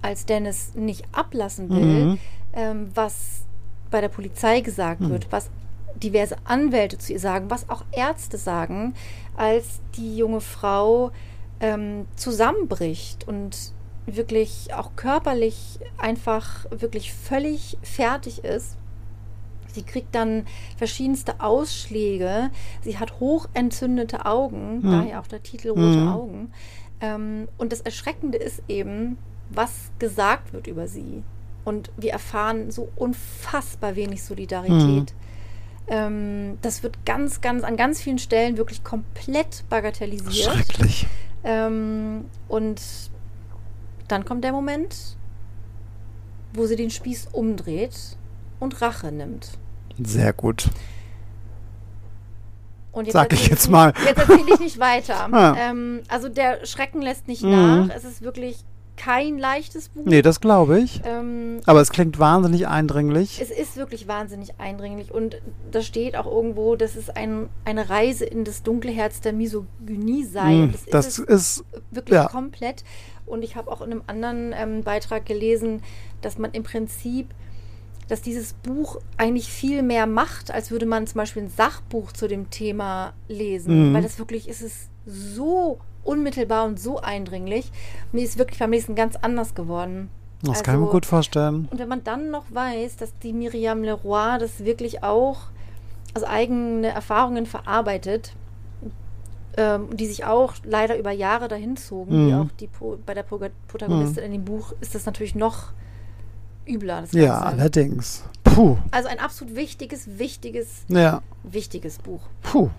als 0.00 0.26
Dennis 0.26 0.74
nicht 0.76 1.04
ablassen 1.12 1.68
will, 1.70 2.04
Mhm. 2.04 2.18
ähm, 2.52 2.88
was 2.94 3.42
bei 3.90 4.00
der 4.00 4.08
Polizei 4.08 4.60
gesagt 4.60 5.00
Mhm. 5.00 5.10
wird, 5.10 5.30
was 5.32 5.50
diverse 5.96 6.36
Anwälte 6.44 6.98
zu 6.98 7.12
ihr 7.12 7.20
sagen, 7.20 7.50
was 7.50 7.68
auch 7.68 7.84
Ärzte 7.92 8.38
sagen, 8.38 8.94
als 9.36 9.80
die 9.96 10.16
junge 10.16 10.40
Frau 10.40 11.10
ähm, 11.60 12.06
zusammenbricht 12.14 13.26
und 13.26 13.72
wirklich 14.06 14.72
auch 14.74 14.92
körperlich 14.96 15.80
einfach 15.98 16.66
wirklich 16.70 17.12
völlig 17.12 17.76
fertig 17.82 18.44
ist. 18.44 18.76
Sie 19.72 19.82
kriegt 19.82 20.14
dann 20.14 20.46
verschiedenste 20.76 21.40
Ausschläge. 21.40 22.50
Sie 22.82 22.98
hat 22.98 23.20
hochentzündete 23.20 24.24
Augen, 24.24 24.78
Mhm. 24.82 24.90
daher 24.90 25.20
auch 25.20 25.26
der 25.26 25.42
Titel 25.42 25.70
Rote 25.70 26.00
Mhm. 26.00 26.08
Augen. 26.08 26.52
Ähm, 27.00 27.48
und 27.58 27.72
das 27.72 27.80
Erschreckende 27.80 28.38
ist 28.38 28.62
eben, 28.68 29.18
was 29.50 29.90
gesagt 29.98 30.52
wird 30.52 30.66
über 30.68 30.86
sie. 30.88 31.22
Und 31.68 31.90
wir 31.98 32.12
erfahren 32.12 32.70
so 32.70 32.88
unfassbar 32.96 33.94
wenig 33.94 34.24
Solidarität. 34.24 35.12
Ähm, 35.86 36.56
das 36.62 36.82
wird 36.82 37.04
ganz, 37.04 37.42
ganz, 37.42 37.62
an 37.62 37.76
ganz 37.76 38.00
vielen 38.00 38.18
Stellen 38.18 38.56
wirklich 38.56 38.82
komplett 38.84 39.64
bagatellisiert. 39.68 40.34
Schrecklich. 40.54 41.06
Ähm, 41.44 42.24
und 42.48 42.80
dann 44.08 44.24
kommt 44.24 44.44
der 44.44 44.52
Moment, 44.52 44.96
wo 46.54 46.64
sie 46.64 46.76
den 46.76 46.90
Spieß 46.90 47.28
umdreht 47.32 48.16
und 48.60 48.80
Rache 48.80 49.12
nimmt. 49.12 49.50
Sehr 50.02 50.32
gut. 50.32 50.70
Und 52.92 53.04
jetzt 53.04 53.12
Sag 53.12 53.32
ich 53.34 53.46
jetzt 53.48 53.64
nicht- 53.64 53.70
mal. 53.70 53.92
Jetzt 54.06 54.18
erzähle 54.18 54.54
ich 54.54 54.60
nicht 54.60 54.78
weiter. 54.78 55.28
Ah. 55.32 55.54
ähm, 55.58 56.00
also 56.08 56.30
der 56.30 56.64
Schrecken 56.64 57.02
lässt 57.02 57.28
nicht 57.28 57.42
Mhm. 57.42 57.50
nach. 57.50 57.88
Es 57.94 58.04
ist 58.04 58.22
wirklich 58.22 58.64
kein 58.98 59.38
leichtes 59.38 59.88
Buch. 59.88 60.02
Nee, 60.04 60.20
das 60.20 60.40
glaube 60.40 60.80
ich. 60.80 61.00
Ähm, 61.04 61.60
Aber 61.64 61.80
es 61.80 61.90
klingt 61.90 62.18
wahnsinnig 62.18 62.66
eindringlich. 62.66 63.40
es 63.40 63.50
ist 63.50 63.76
wirklich 63.76 64.08
wahnsinnig 64.08 64.58
eindringlich 64.58 65.12
und 65.14 65.40
da 65.70 65.80
steht 65.80 66.16
auch 66.16 66.26
irgendwo, 66.26 66.76
dass 66.76 66.96
es 66.96 67.08
ein, 67.08 67.48
eine 67.64 67.88
Reise 67.88 68.26
in 68.26 68.44
das 68.44 68.62
dunkle 68.62 68.90
Herz 68.90 69.20
der 69.20 69.32
Misogynie 69.32 70.24
sei. 70.24 70.62
Und 70.62 70.74
das, 70.74 70.84
das 70.86 71.06
ist 71.06 71.18
es 71.18 71.58
ist, 71.58 71.64
wirklich 71.90 72.16
ja. 72.16 72.28
komplett. 72.28 72.84
Und 73.24 73.42
ich 73.42 73.56
habe 73.56 73.70
auch 73.70 73.80
in 73.80 73.92
einem 73.92 74.02
anderen 74.06 74.54
ähm, 74.56 74.82
Beitrag 74.82 75.24
gelesen, 75.24 75.82
dass 76.20 76.38
man 76.38 76.50
im 76.52 76.64
Prinzip, 76.64 77.28
dass 78.08 78.20
dieses 78.22 78.54
Buch 78.54 79.00
eigentlich 79.16 79.48
viel 79.48 79.82
mehr 79.82 80.06
macht, 80.06 80.50
als 80.50 80.70
würde 80.70 80.86
man 80.86 81.06
zum 81.06 81.18
Beispiel 81.18 81.44
ein 81.44 81.50
Sachbuch 81.50 82.12
zu 82.12 82.26
dem 82.26 82.50
Thema 82.50 83.12
lesen. 83.28 83.90
Mhm. 83.90 83.94
Weil 83.94 84.02
das 84.02 84.18
wirklich 84.18 84.48
ist 84.48 84.62
es 84.62 84.88
so 85.06 85.78
unmittelbar 86.08 86.64
und 86.64 86.80
so 86.80 86.98
eindringlich. 87.00 87.70
Mir 88.12 88.24
ist 88.24 88.38
wirklich 88.38 88.58
beim 88.58 88.70
nächsten 88.70 88.94
ganz 88.94 89.14
anders 89.16 89.54
geworden. 89.54 90.10
das 90.42 90.62
kann 90.62 90.74
ich 90.76 90.78
mir 90.78 90.84
Also- 90.86 90.92
gut 90.92 91.06
vorstellen. 91.06 91.68
Und 91.70 91.78
wenn 91.80 91.88
man 91.88 92.04
dann 92.04 92.30
noch 92.30 92.44
weiß, 92.50 92.96
dass 92.96 93.12
die 93.18 93.32
Miriam 93.32 93.82
Leroy 93.82 94.38
das 94.38 94.64
wirklich 94.64 95.02
auch 95.02 95.38
aus 96.14 96.22
eigene 96.22 96.88
Erfahrungen 96.88 97.44
verarbeitet, 97.44 98.32
ähm, 99.56 99.96
die 99.96 100.06
sich 100.06 100.24
auch 100.24 100.54
leider 100.64 100.96
über 100.96 101.10
Jahre 101.10 101.48
dahin 101.48 101.76
zogen, 101.76 102.12
wie 102.12 102.32
Mhm. 102.32 102.40
auch 102.40 102.46
die 102.60 102.68
po 102.68 102.96
bei 103.04 103.14
der 103.14 103.24
Protagonistin 103.24 104.22
in 104.22 104.30
dem 104.32 104.44
Buch, 104.44 104.72
ist 104.80 104.94
das 104.94 105.04
natürlich 105.06 105.34
noch 105.34 105.72
übler. 106.68 107.02
Ja, 107.10 107.40
allerdings. 107.40 108.22
Puh. 108.44 108.76
Also 108.92 109.08
ein 109.08 109.18
absolut 109.18 109.56
wichtiges, 109.56 110.18
wichtiges, 110.18 110.84
Ja. 110.88 111.20
wichtiges 111.42 111.98
Buch. 111.98 112.20
Puh. 112.42 112.70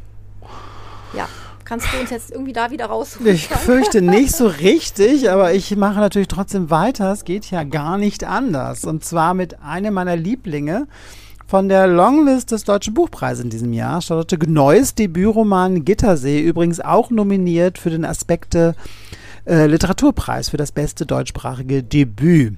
Ja. 1.13 1.27
Kannst 1.65 1.87
du 1.93 1.99
uns 1.99 2.09
jetzt 2.09 2.31
irgendwie 2.31 2.53
da 2.53 2.71
wieder 2.71 2.87
rausholen? 2.87 3.33
Ich 3.33 3.47
fürchte 3.47 4.01
nicht 4.01 4.35
so 4.35 4.47
richtig, 4.47 5.29
aber 5.29 5.53
ich 5.53 5.75
mache 5.75 5.99
natürlich 5.99 6.27
trotzdem 6.27 6.69
weiter. 6.69 7.11
Es 7.11 7.25
geht 7.25 7.49
ja 7.51 7.63
gar 7.63 7.97
nicht 7.97 8.23
anders. 8.23 8.85
Und 8.85 9.03
zwar 9.05 9.33
mit 9.33 9.61
einem 9.61 9.93
meiner 9.93 10.15
Lieblinge 10.15 10.87
von 11.47 11.67
der 11.67 11.87
Longlist 11.87 12.51
des 12.51 12.63
Deutschen 12.63 12.93
Buchpreises 12.93 13.43
in 13.43 13.49
diesem 13.49 13.73
Jahr. 13.73 14.01
Charlotte 14.01 14.37
Gneuss 14.37 14.93
Debütroman 14.95 15.83
Gittersee, 15.83 16.41
übrigens 16.41 16.79
auch 16.79 17.09
nominiert 17.09 17.77
für 17.77 17.89
den 17.89 18.05
Aspekte 18.05 18.75
äh, 19.45 19.65
Literaturpreis 19.65 20.49
für 20.49 20.57
das 20.57 20.71
beste 20.71 21.05
deutschsprachige 21.05 21.81
Debüt. 21.81 22.57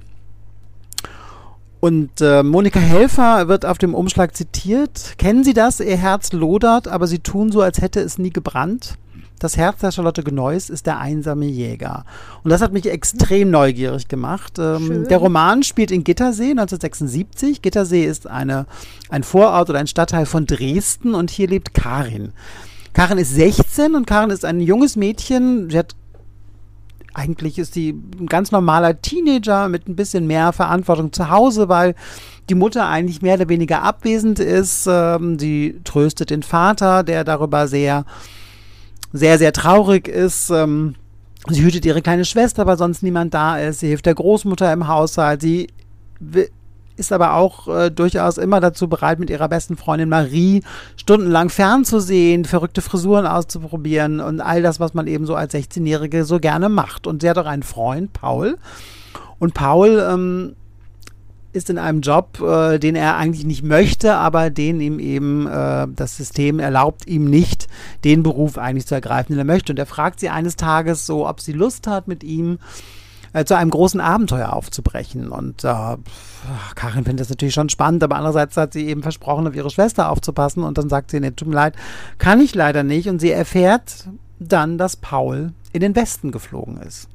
Und 1.82 2.20
äh, 2.20 2.44
Monika 2.44 2.78
Helfer 2.78 3.48
wird 3.48 3.66
auf 3.66 3.76
dem 3.76 3.92
Umschlag 3.92 4.36
zitiert. 4.36 5.14
Kennen 5.18 5.42
Sie 5.42 5.52
das? 5.52 5.80
Ihr 5.80 5.96
Herz 5.96 6.30
lodert, 6.30 6.86
aber 6.86 7.08
Sie 7.08 7.18
tun 7.18 7.50
so, 7.50 7.60
als 7.60 7.80
hätte 7.80 7.98
es 7.98 8.18
nie 8.18 8.30
gebrannt. 8.30 8.98
Das 9.40 9.56
Herz 9.56 9.80
der 9.80 9.90
Charlotte 9.90 10.22
Gneuss 10.22 10.70
ist 10.70 10.86
der 10.86 11.00
einsame 11.00 11.46
Jäger. 11.46 12.04
Und 12.44 12.50
das 12.50 12.62
hat 12.62 12.72
mich 12.72 12.88
extrem 12.88 13.50
neugierig 13.50 14.06
gemacht. 14.06 14.60
Ähm, 14.60 15.08
der 15.08 15.18
Roman 15.18 15.64
spielt 15.64 15.90
in 15.90 16.04
Gittersee 16.04 16.52
1976. 16.52 17.62
Gittersee 17.62 18.04
ist 18.04 18.28
eine, 18.28 18.66
ein 19.08 19.24
Vorort 19.24 19.68
oder 19.68 19.80
ein 19.80 19.88
Stadtteil 19.88 20.26
von 20.26 20.46
Dresden 20.46 21.16
und 21.16 21.32
hier 21.32 21.48
lebt 21.48 21.74
Karin. 21.74 22.30
Karin 22.92 23.18
ist 23.18 23.34
16 23.34 23.96
und 23.96 24.06
Karin 24.06 24.30
ist 24.30 24.44
ein 24.44 24.60
junges 24.60 24.94
Mädchen. 24.94 25.68
Sie 25.68 25.78
hat 25.78 25.96
eigentlich 27.14 27.58
ist 27.58 27.74
sie 27.74 27.90
ein 27.90 28.26
ganz 28.26 28.52
normaler 28.52 29.00
Teenager 29.00 29.68
mit 29.68 29.88
ein 29.88 29.96
bisschen 29.96 30.26
mehr 30.26 30.52
Verantwortung 30.52 31.12
zu 31.12 31.30
Hause, 31.30 31.68
weil 31.68 31.94
die 32.48 32.54
Mutter 32.54 32.88
eigentlich 32.88 33.22
mehr 33.22 33.34
oder 33.34 33.48
weniger 33.48 33.82
abwesend 33.82 34.38
ist. 34.38 34.86
Ähm, 34.90 35.38
sie 35.38 35.80
tröstet 35.84 36.30
den 36.30 36.42
Vater, 36.42 37.02
der 37.02 37.24
darüber 37.24 37.68
sehr, 37.68 38.04
sehr, 39.12 39.38
sehr 39.38 39.52
traurig 39.52 40.08
ist. 40.08 40.50
Ähm, 40.50 40.94
sie 41.48 41.62
hütet 41.62 41.84
ihre 41.84 42.02
kleine 42.02 42.24
Schwester, 42.24 42.66
weil 42.66 42.78
sonst 42.78 43.02
niemand 43.02 43.34
da 43.34 43.58
ist. 43.58 43.80
Sie 43.80 43.88
hilft 43.88 44.06
der 44.06 44.14
Großmutter 44.14 44.72
im 44.72 44.88
Haushalt. 44.88 45.42
Sie 45.42 45.68
ist 47.02 47.12
aber 47.12 47.34
auch 47.34 47.68
äh, 47.68 47.90
durchaus 47.90 48.38
immer 48.38 48.60
dazu 48.60 48.88
bereit, 48.88 49.18
mit 49.18 49.28
ihrer 49.28 49.48
besten 49.48 49.76
Freundin 49.76 50.08
Marie 50.08 50.62
stundenlang 50.96 51.50
fernzusehen, 51.50 52.44
verrückte 52.44 52.80
Frisuren 52.80 53.26
auszuprobieren 53.26 54.20
und 54.20 54.40
all 54.40 54.62
das, 54.62 54.78
was 54.78 54.94
man 54.94 55.08
eben 55.08 55.26
so 55.26 55.34
als 55.34 55.52
16-Jährige 55.52 56.24
so 56.24 56.38
gerne 56.38 56.68
macht. 56.68 57.06
Und 57.06 57.22
sie 57.22 57.28
hat 57.28 57.38
auch 57.38 57.46
einen 57.46 57.64
Freund, 57.64 58.12
Paul. 58.12 58.56
Und 59.40 59.54
Paul 59.54 59.98
ähm, 60.08 60.54
ist 61.52 61.70
in 61.70 61.78
einem 61.78 62.00
Job, 62.00 62.40
äh, 62.40 62.78
den 62.78 62.94
er 62.94 63.16
eigentlich 63.16 63.44
nicht 63.44 63.64
möchte, 63.64 64.14
aber 64.14 64.50
den 64.50 64.80
ihm 64.80 65.00
eben 65.00 65.48
äh, 65.48 65.88
das 65.94 66.16
System 66.16 66.60
erlaubt 66.60 67.06
ihm 67.08 67.24
nicht, 67.24 67.66
den 68.04 68.22
Beruf 68.22 68.58
eigentlich 68.58 68.86
zu 68.86 68.94
ergreifen, 68.94 69.32
den 69.32 69.40
er 69.40 69.44
möchte. 69.44 69.72
Und 69.72 69.78
er 69.78 69.86
fragt 69.86 70.20
sie 70.20 70.28
eines 70.28 70.56
Tages 70.56 71.04
so, 71.04 71.28
ob 71.28 71.40
sie 71.40 71.52
Lust 71.52 71.88
hat, 71.88 72.06
mit 72.06 72.22
ihm 72.22 72.58
äh, 73.32 73.44
zu 73.44 73.56
einem 73.56 73.70
großen 73.70 74.00
Abenteuer 74.00 74.52
aufzubrechen. 74.52 75.28
Und 75.28 75.64
äh, 75.64 75.96
Karin 76.74 77.04
findet 77.04 77.20
das 77.20 77.30
natürlich 77.30 77.54
schon 77.54 77.68
spannend, 77.68 78.02
aber 78.04 78.16
andererseits 78.16 78.56
hat 78.56 78.72
sie 78.72 78.86
eben 78.86 79.02
versprochen, 79.02 79.46
auf 79.46 79.54
ihre 79.54 79.70
Schwester 79.70 80.10
aufzupassen. 80.10 80.62
Und 80.62 80.78
dann 80.78 80.88
sagt 80.88 81.10
sie, 81.10 81.20
nee, 81.20 81.30
tut 81.30 81.48
mir 81.48 81.54
leid, 81.54 81.74
kann 82.18 82.40
ich 82.40 82.54
leider 82.54 82.82
nicht. 82.82 83.08
Und 83.08 83.20
sie 83.20 83.30
erfährt 83.30 84.08
dann, 84.38 84.78
dass 84.78 84.96
Paul 84.96 85.52
in 85.72 85.80
den 85.80 85.96
Westen 85.96 86.32
geflogen 86.32 86.78
ist. 86.78 87.08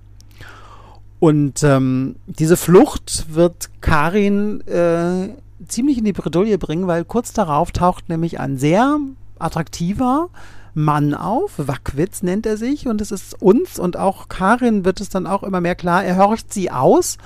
Und 1.19 1.63
ähm, 1.63 2.15
diese 2.27 2.57
Flucht 2.57 3.33
wird 3.33 3.69
Karin 3.81 4.61
äh, 4.67 5.29
ziemlich 5.67 5.97
in 5.97 6.05
die 6.05 6.13
Bredouille 6.13 6.57
bringen, 6.57 6.87
weil 6.87 7.05
kurz 7.05 7.33
darauf 7.33 7.71
taucht 7.71 8.09
nämlich 8.09 8.39
ein 8.39 8.57
sehr 8.57 8.97
attraktiver 9.39 10.29
Mann 10.77 11.15
auf, 11.15 11.53
Wackwitz 11.57 12.21
nennt 12.21 12.45
er 12.45 12.55
sich, 12.55 12.87
und 12.87 13.01
es 13.01 13.11
ist 13.11 13.41
uns 13.41 13.79
und 13.79 13.97
auch 13.97 14.29
Karin 14.29 14.85
wird 14.85 15.01
es 15.01 15.09
dann 15.09 15.25
auch 15.25 15.41
immer 15.41 15.59
mehr 15.59 15.73
klar, 15.73 16.03
er 16.03 16.17
horcht 16.17 16.53
sie 16.53 16.69
aus. 16.69 17.17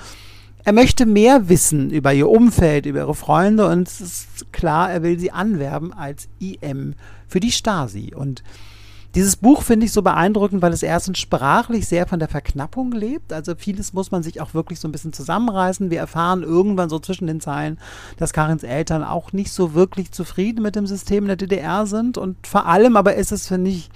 Er 0.64 0.72
möchte 0.72 1.04
mehr 1.04 1.50
wissen 1.50 1.90
über 1.90 2.14
ihr 2.14 2.30
Umfeld, 2.30 2.86
über 2.86 3.00
ihre 3.00 3.14
Freunde 3.14 3.68
und 3.68 3.88
es 3.88 4.00
ist 4.00 4.52
klar, 4.52 4.90
er 4.90 5.02
will 5.02 5.18
sie 5.18 5.32
anwerben 5.32 5.92
als 5.92 6.28
IM 6.38 6.94
für 7.28 7.40
die 7.40 7.52
Stasi. 7.52 8.12
Und 8.14 8.42
dieses 9.14 9.36
Buch 9.36 9.62
finde 9.62 9.84
ich 9.86 9.92
so 9.92 10.00
beeindruckend, 10.00 10.62
weil 10.62 10.72
es 10.72 10.82
erstens 10.82 11.18
sprachlich 11.18 11.86
sehr 11.86 12.06
von 12.06 12.18
der 12.18 12.28
Verknappung 12.28 12.92
lebt. 12.92 13.32
Also 13.32 13.54
vieles 13.54 13.92
muss 13.92 14.10
man 14.10 14.22
sich 14.22 14.40
auch 14.40 14.54
wirklich 14.54 14.80
so 14.80 14.88
ein 14.88 14.92
bisschen 14.92 15.12
zusammenreißen. 15.12 15.90
Wir 15.90 15.98
erfahren 15.98 16.42
irgendwann 16.42 16.88
so 16.88 16.98
zwischen 16.98 17.26
den 17.26 17.40
Zeilen, 17.40 17.78
dass 18.16 18.32
Karins 18.32 18.62
Eltern 18.62 19.04
auch 19.04 19.32
nicht 19.32 19.52
so 19.52 19.74
wirklich 19.74 20.12
zufrieden 20.12 20.62
mit 20.62 20.76
dem 20.76 20.86
System 20.86 21.24
in 21.24 21.28
der 21.28 21.36
DDR 21.36 21.86
sind. 21.86 22.16
Und 22.16 22.46
vor 22.46 22.66
allem 22.66 22.96
aber 22.96 23.14
ist 23.14 23.32
es, 23.32 23.48
finde 23.48 23.70
ich, 23.70 23.90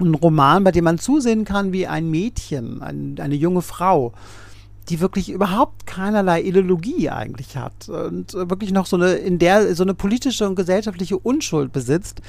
ein 0.00 0.14
Roman, 0.14 0.64
bei 0.64 0.72
dem 0.72 0.84
man 0.84 0.98
zusehen 0.98 1.44
kann, 1.44 1.72
wie 1.72 1.86
ein 1.86 2.10
Mädchen, 2.10 2.82
ein, 2.82 3.16
eine 3.20 3.34
junge 3.34 3.62
Frau, 3.62 4.12
die 4.88 5.00
wirklich 5.00 5.30
überhaupt 5.30 5.86
keinerlei 5.86 6.42
Ideologie 6.42 7.10
eigentlich 7.10 7.56
hat 7.56 7.88
und 7.88 8.34
äh, 8.34 8.48
wirklich 8.48 8.72
noch 8.72 8.86
so 8.86 8.96
eine 8.96 9.12
in 9.12 9.38
der 9.38 9.74
so 9.74 9.82
eine 9.82 9.94
politische 9.94 10.48
und 10.48 10.54
gesellschaftliche 10.54 11.18
Unschuld 11.18 11.72
besitzt, 11.72 12.22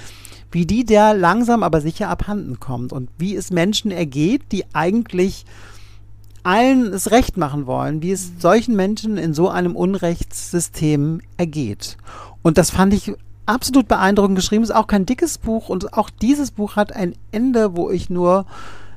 wie 0.51 0.65
die 0.65 0.85
der 0.85 1.13
langsam 1.13 1.63
aber 1.63 1.81
sicher 1.81 2.09
abhanden 2.09 2.59
kommt 2.59 2.91
und 2.91 3.09
wie 3.17 3.35
es 3.35 3.51
Menschen 3.51 3.91
ergeht, 3.91 4.51
die 4.51 4.65
eigentlich 4.73 5.45
allen 6.43 6.93
es 6.93 7.11
recht 7.11 7.37
machen 7.37 7.67
wollen, 7.67 8.01
wie 8.01 8.11
es 8.11 8.31
solchen 8.39 8.75
Menschen 8.75 9.17
in 9.17 9.33
so 9.33 9.49
einem 9.49 9.75
Unrechtssystem 9.75 11.21
ergeht. 11.37 11.97
Und 12.41 12.57
das 12.57 12.71
fand 12.71 12.93
ich 12.93 13.13
absolut 13.45 13.87
beeindruckend 13.87 14.37
geschrieben. 14.37 14.63
Ist 14.63 14.73
auch 14.73 14.87
kein 14.87 15.05
dickes 15.05 15.37
Buch 15.37 15.69
und 15.69 15.93
auch 15.93 16.09
dieses 16.09 16.51
Buch 16.51 16.75
hat 16.75 16.95
ein 16.95 17.13
Ende, 17.31 17.75
wo 17.75 17.89
ich 17.89 18.09
nur 18.09 18.45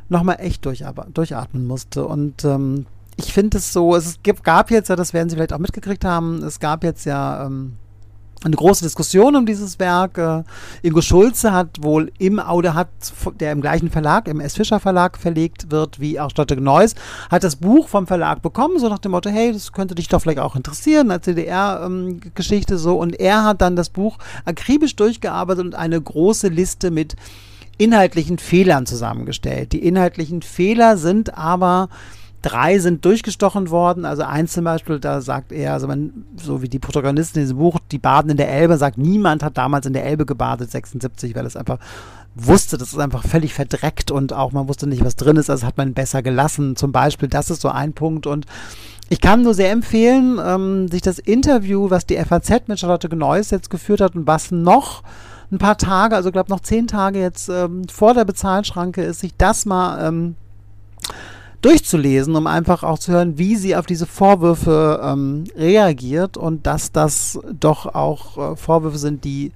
nochmal 0.08 0.36
echt 0.40 0.64
durchatmen 0.64 1.66
musste. 1.66 2.06
Und 2.06 2.44
ähm, 2.44 2.86
ich 3.16 3.32
finde 3.32 3.58
es 3.58 3.72
so, 3.72 3.96
es 3.96 4.20
gab 4.42 4.70
jetzt 4.70 4.88
ja, 4.88 4.96
das 4.96 5.12
werden 5.12 5.28
Sie 5.28 5.36
vielleicht 5.36 5.52
auch 5.52 5.58
mitgekriegt 5.58 6.04
haben, 6.04 6.42
es 6.42 6.60
gab 6.60 6.84
jetzt 6.84 7.04
ja 7.04 7.46
ähm, 7.46 7.74
eine 8.44 8.56
große 8.56 8.84
Diskussion 8.84 9.36
um 9.36 9.46
dieses 9.46 9.78
Werk. 9.78 10.18
Äh, 10.18 10.42
Ingo 10.82 11.00
Schulze 11.00 11.52
hat 11.52 11.82
wohl 11.82 12.12
im 12.18 12.38
Aude 12.38 12.74
hat, 12.74 12.88
der 13.40 13.52
im 13.52 13.60
gleichen 13.60 13.90
Verlag, 13.90 14.28
im 14.28 14.40
S. 14.40 14.54
Fischer 14.54 14.80
Verlag 14.80 15.18
verlegt 15.18 15.70
wird, 15.70 16.00
wie 16.00 16.18
auch 16.20 16.30
Stotte 16.30 16.56
Neuss, 16.56 16.94
hat 17.30 17.44
das 17.44 17.56
Buch 17.56 17.88
vom 17.88 18.06
Verlag 18.06 18.42
bekommen, 18.42 18.78
so 18.78 18.88
nach 18.88 18.98
dem 18.98 19.12
Motto, 19.12 19.30
hey, 19.30 19.52
das 19.52 19.72
könnte 19.72 19.94
dich 19.94 20.08
doch 20.08 20.20
vielleicht 20.20 20.40
auch 20.40 20.56
interessieren, 20.56 21.10
als 21.10 21.24
DDR-Geschichte 21.24 22.78
so. 22.78 22.96
Und 22.96 23.18
er 23.18 23.44
hat 23.44 23.60
dann 23.60 23.76
das 23.76 23.90
Buch 23.90 24.18
akribisch 24.44 24.96
durchgearbeitet 24.96 25.64
und 25.64 25.74
eine 25.74 26.00
große 26.00 26.48
Liste 26.48 26.90
mit 26.90 27.16
inhaltlichen 27.78 28.38
Fehlern 28.38 28.86
zusammengestellt. 28.86 29.72
Die 29.72 29.84
inhaltlichen 29.84 30.42
Fehler 30.42 30.96
sind 30.96 31.36
aber 31.36 31.88
Drei 32.42 32.78
sind 32.80 33.04
durchgestochen 33.04 33.70
worden. 33.70 34.04
Also 34.04 34.22
eins 34.24 34.52
zum 34.52 34.64
Beispiel, 34.64 34.98
da 34.98 35.20
sagt 35.20 35.52
er, 35.52 35.72
also 35.72 35.86
man, 35.86 36.24
so 36.36 36.60
wie 36.60 36.68
die 36.68 36.78
Protagonistin 36.78 37.42
in 37.42 37.46
diesem 37.46 37.58
Buch, 37.58 37.78
die 37.90 37.98
baden 37.98 38.30
in 38.30 38.36
der 38.36 38.50
Elbe, 38.50 38.76
sagt, 38.76 38.98
niemand 38.98 39.42
hat 39.42 39.56
damals 39.56 39.86
in 39.86 39.92
der 39.92 40.04
Elbe 40.04 40.26
gebadet, 40.26 40.70
76, 40.70 41.34
weil 41.34 41.46
es 41.46 41.56
einfach 41.56 41.78
wusste, 42.34 42.78
das 42.78 42.92
ist 42.92 42.98
einfach 42.98 43.24
völlig 43.24 43.54
verdreckt 43.54 44.10
und 44.10 44.32
auch 44.32 44.52
man 44.52 44.66
wusste 44.66 44.86
nicht, 44.86 45.04
was 45.04 45.16
drin 45.16 45.36
ist, 45.36 45.50
also 45.50 45.66
hat 45.66 45.76
man 45.76 45.94
besser 45.94 46.22
gelassen. 46.22 46.76
Zum 46.76 46.90
Beispiel, 46.90 47.28
das 47.28 47.50
ist 47.50 47.60
so 47.60 47.68
ein 47.68 47.92
Punkt. 47.92 48.26
Und 48.26 48.46
ich 49.08 49.20
kann 49.20 49.42
nur 49.42 49.54
sehr 49.54 49.70
empfehlen, 49.70 50.40
ähm, 50.44 50.88
sich 50.88 51.02
das 51.02 51.18
Interview, 51.18 51.90
was 51.90 52.06
die 52.06 52.16
FAZ 52.16 52.68
mit 52.68 52.80
Charlotte 52.80 53.08
Gneuss 53.08 53.50
jetzt 53.50 53.70
geführt 53.70 54.00
hat 54.00 54.14
und 54.16 54.26
was 54.26 54.50
noch 54.50 55.02
ein 55.52 55.58
paar 55.58 55.76
Tage, 55.76 56.16
also 56.16 56.32
glaube 56.32 56.50
noch 56.50 56.60
zehn 56.60 56.86
Tage 56.86 57.20
jetzt 57.20 57.48
ähm, 57.50 57.86
vor 57.88 58.14
der 58.14 58.24
Bezahlschranke 58.24 59.02
ist, 59.02 59.20
sich 59.20 59.36
das 59.36 59.66
mal 59.66 60.08
ähm, 60.08 60.34
durchzulesen, 61.62 62.34
um 62.36 62.46
einfach 62.46 62.82
auch 62.82 62.98
zu 62.98 63.12
hören, 63.12 63.38
wie 63.38 63.56
sie 63.56 63.76
auf 63.76 63.86
diese 63.86 64.06
Vorwürfe 64.06 65.00
ähm, 65.02 65.44
reagiert 65.56 66.36
und 66.36 66.66
dass 66.66 66.92
das 66.92 67.38
doch 67.58 67.86
auch 67.94 68.52
äh, 68.52 68.56
Vorwürfe 68.56 68.98
sind, 68.98 69.24
die 69.24 69.52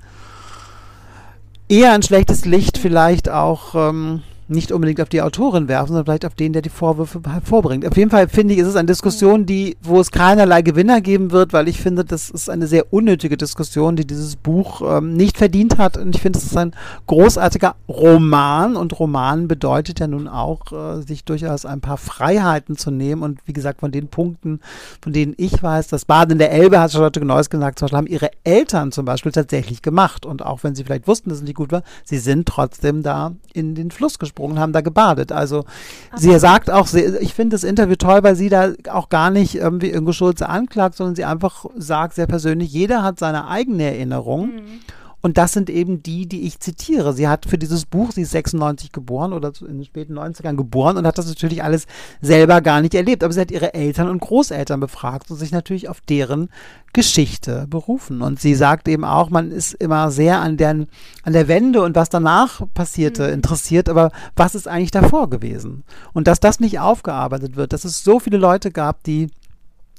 eher 1.69 1.93
ein 1.93 2.03
schlechtes 2.03 2.45
Licht 2.45 2.79
vielleicht 2.79 3.29
auch 3.29 3.75
ähm, 3.75 4.23
nicht 4.49 4.71
unbedingt 4.71 5.01
auf 5.01 5.09
die 5.09 5.23
Autorin 5.23 5.69
werfen, 5.69 5.89
sondern 5.89 6.05
vielleicht 6.05 6.25
auf 6.25 6.35
den, 6.35 6.53
der 6.53 6.63
die 6.63 6.69
Vorwürfe 6.69 7.21
hervorbringt. 7.27 7.87
Auf 7.87 7.97
jeden 7.97 8.11
Fall 8.11 8.29
finde 8.29 8.55
ich, 8.55 8.61
ist 8.61 8.69
es 8.69 8.77
eine 8.77 8.87
Diskussion, 8.87 9.45
die, 9.45 9.77
wo 9.83 10.01
es 10.01 10.11
keinerlei 10.11 10.63
Gewinner 10.63 11.01
geben 11.01 11.33
wird, 11.33 11.53
weil 11.53 11.69
ich 11.69 11.81
finde, 11.81 12.05
das 12.05 12.31
ist 12.31 12.49
eine 12.49 12.67
sehr 12.67 12.93
unnötige 12.93 13.37
Diskussion, 13.37 13.97
die 13.97 14.07
dieses 14.07 14.37
Buch 14.37 14.83
ähm, 14.83 15.15
nicht 15.15 15.37
verdient 15.37 15.79
hat. 15.79 15.97
Und 15.97 16.15
ich 16.15 16.23
finde, 16.23 16.39
es 16.39 16.45
ist 16.45 16.57
ein 16.57 16.75
großartiger 17.07 17.75
Roman 17.89 18.77
und 18.77 18.99
Roman 18.99 19.49
bedeutet 19.49 19.99
ja 19.99 20.07
nun 20.07 20.29
auch, 20.29 20.73
äh, 20.73 21.03
sich 21.03 21.25
durchaus 21.25 21.67
ein 21.67 21.81
paar 21.81 21.97
Freiheiten 21.97 22.77
zu 22.77 22.91
nehmen. 22.91 23.23
Und 23.23 23.41
wie 23.47 23.53
gesagt, 23.53 23.81
von 23.81 23.91
den 23.91 24.09
Punkten, 24.09 24.61
von 25.03 25.13
denen 25.13 25.35
ich 25.39 25.61
weiß, 25.61 25.89
das 25.89 26.05
Baden 26.05 26.33
in 26.33 26.39
der 26.39 26.53
Elbe, 26.53 26.79
hat 26.79 26.93
Charlotte 26.93 27.21
Gneuss 27.21 27.51
gesagt, 27.51 27.79
zum 27.79 27.87
Beispiel 27.87 27.99
haben 27.99 28.07
ihre 28.07 28.31
Eltern 28.45 28.93
zum 28.93 29.05
Beispiel 29.05 29.33
tatsächlich 29.33 29.83
gemacht. 29.83 30.25
Und 30.25 30.45
auch 30.45 30.63
wenn 30.63 30.77
sie 30.77 30.85
vielleicht 30.85 31.09
wussten, 31.09 31.31
dass 31.31 31.39
es 31.39 31.45
nicht 31.45 31.57
gut 31.57 31.73
war, 31.73 31.83
sie 32.05 32.19
sind 32.19 32.47
trotzdem 32.47 33.03
da 33.03 33.33
in 33.53 33.75
den 33.75 33.91
Fluss 33.91 34.19
gesprungen 34.19 34.36
gesprungen, 34.37 34.59
haben 34.59 34.73
da 34.73 34.83
gebadet. 34.83 35.33
Also 35.33 35.65
Aber 36.11 36.21
sie 36.21 36.39
sagt 36.39 36.71
auch, 36.71 36.93
ich 36.93 37.35
finde 37.35 37.57
das 37.57 37.65
Interview 37.65 37.97
toll, 37.97 38.23
weil 38.23 38.37
sie 38.37 38.49
da 38.49 38.73
auch 38.91 39.09
gar 39.09 39.31
nicht 39.31 39.55
irgendwie 39.55 39.91
Ingo 39.91 40.13
Schulze 40.13 40.49
anklagt, 40.49 40.97
sondern 40.97 41.17
sie 41.17 41.25
einfach 41.25 41.67
sagt 41.77 42.15
sehr 42.15 42.27
persönlich, 42.27 42.73
jeder 42.73 43.03
hat 43.03 43.19
seine 43.19 43.49
eigene 43.49 43.85
Erinnerung. 43.85 44.47
Mhm. 44.47 44.81
Und 45.27 45.39
das 45.39 45.51
sind 45.51 45.71
eben 45.71 46.05
die, 46.05 46.29
die 46.29 46.43
ich 46.43 46.61
zitiere. 46.61 47.13
Sie 47.13 47.27
hat 47.27 47.47
für 47.47 47.59
dieses 47.59 47.85
Buch, 47.85 48.13
sie 48.13 48.23
ist 48.23 48.31
96 48.31 48.93
geboren 48.93 49.33
oder 49.33 49.51
in 49.61 49.79
den 49.79 49.85
späten 49.85 50.17
90ern 50.17 50.55
geboren 50.55 50.97
und 50.97 51.05
hat 51.05 51.19
das 51.19 51.27
natürlich 51.27 51.65
alles 51.65 51.89
selber 52.21 52.61
gar 52.61 52.81
nicht 52.81 52.95
erlebt. 52.95 53.25
Aber 53.25 53.33
sie 53.33 53.41
hat 53.41 53.51
ihre 53.51 53.75
Eltern 53.75 54.09
und 54.09 54.21
Großeltern 54.21 54.79
befragt 54.79 55.29
und 55.29 55.37
sich 55.37 55.51
natürlich 55.51 55.89
auf 55.89 56.01
deren 56.01 56.49
Geschichte 56.93 57.67
berufen. 57.69 58.23
Und 58.23 58.39
sie 58.39 58.55
sagt 58.55 58.87
eben 58.87 59.05
auch, 59.05 59.29
man 59.29 59.51
ist 59.51 59.75
immer 59.75 60.13
sehr 60.13 60.39
an, 60.39 60.59
der, 60.59 60.87
an 61.25 61.33
der 61.33 61.49
Wende 61.49 61.83
und 61.83 61.97
was 61.97 62.09
danach 62.09 62.63
passierte 62.73 63.27
mhm. 63.27 63.35
interessiert, 63.35 63.89
aber 63.89 64.13
was 64.37 64.55
ist 64.55 64.69
eigentlich 64.69 64.93
davor 64.93 65.29
gewesen? 65.29 65.83
Und 66.13 66.29
dass 66.29 66.39
das 66.39 66.61
nicht 66.61 66.79
aufgearbeitet 66.79 67.57
wird, 67.57 67.73
dass 67.73 67.85
es 67.85 68.05
so 68.05 68.21
viele 68.21 68.39
Leute 68.39 68.71
gab, 68.71 69.03
die 69.03 69.27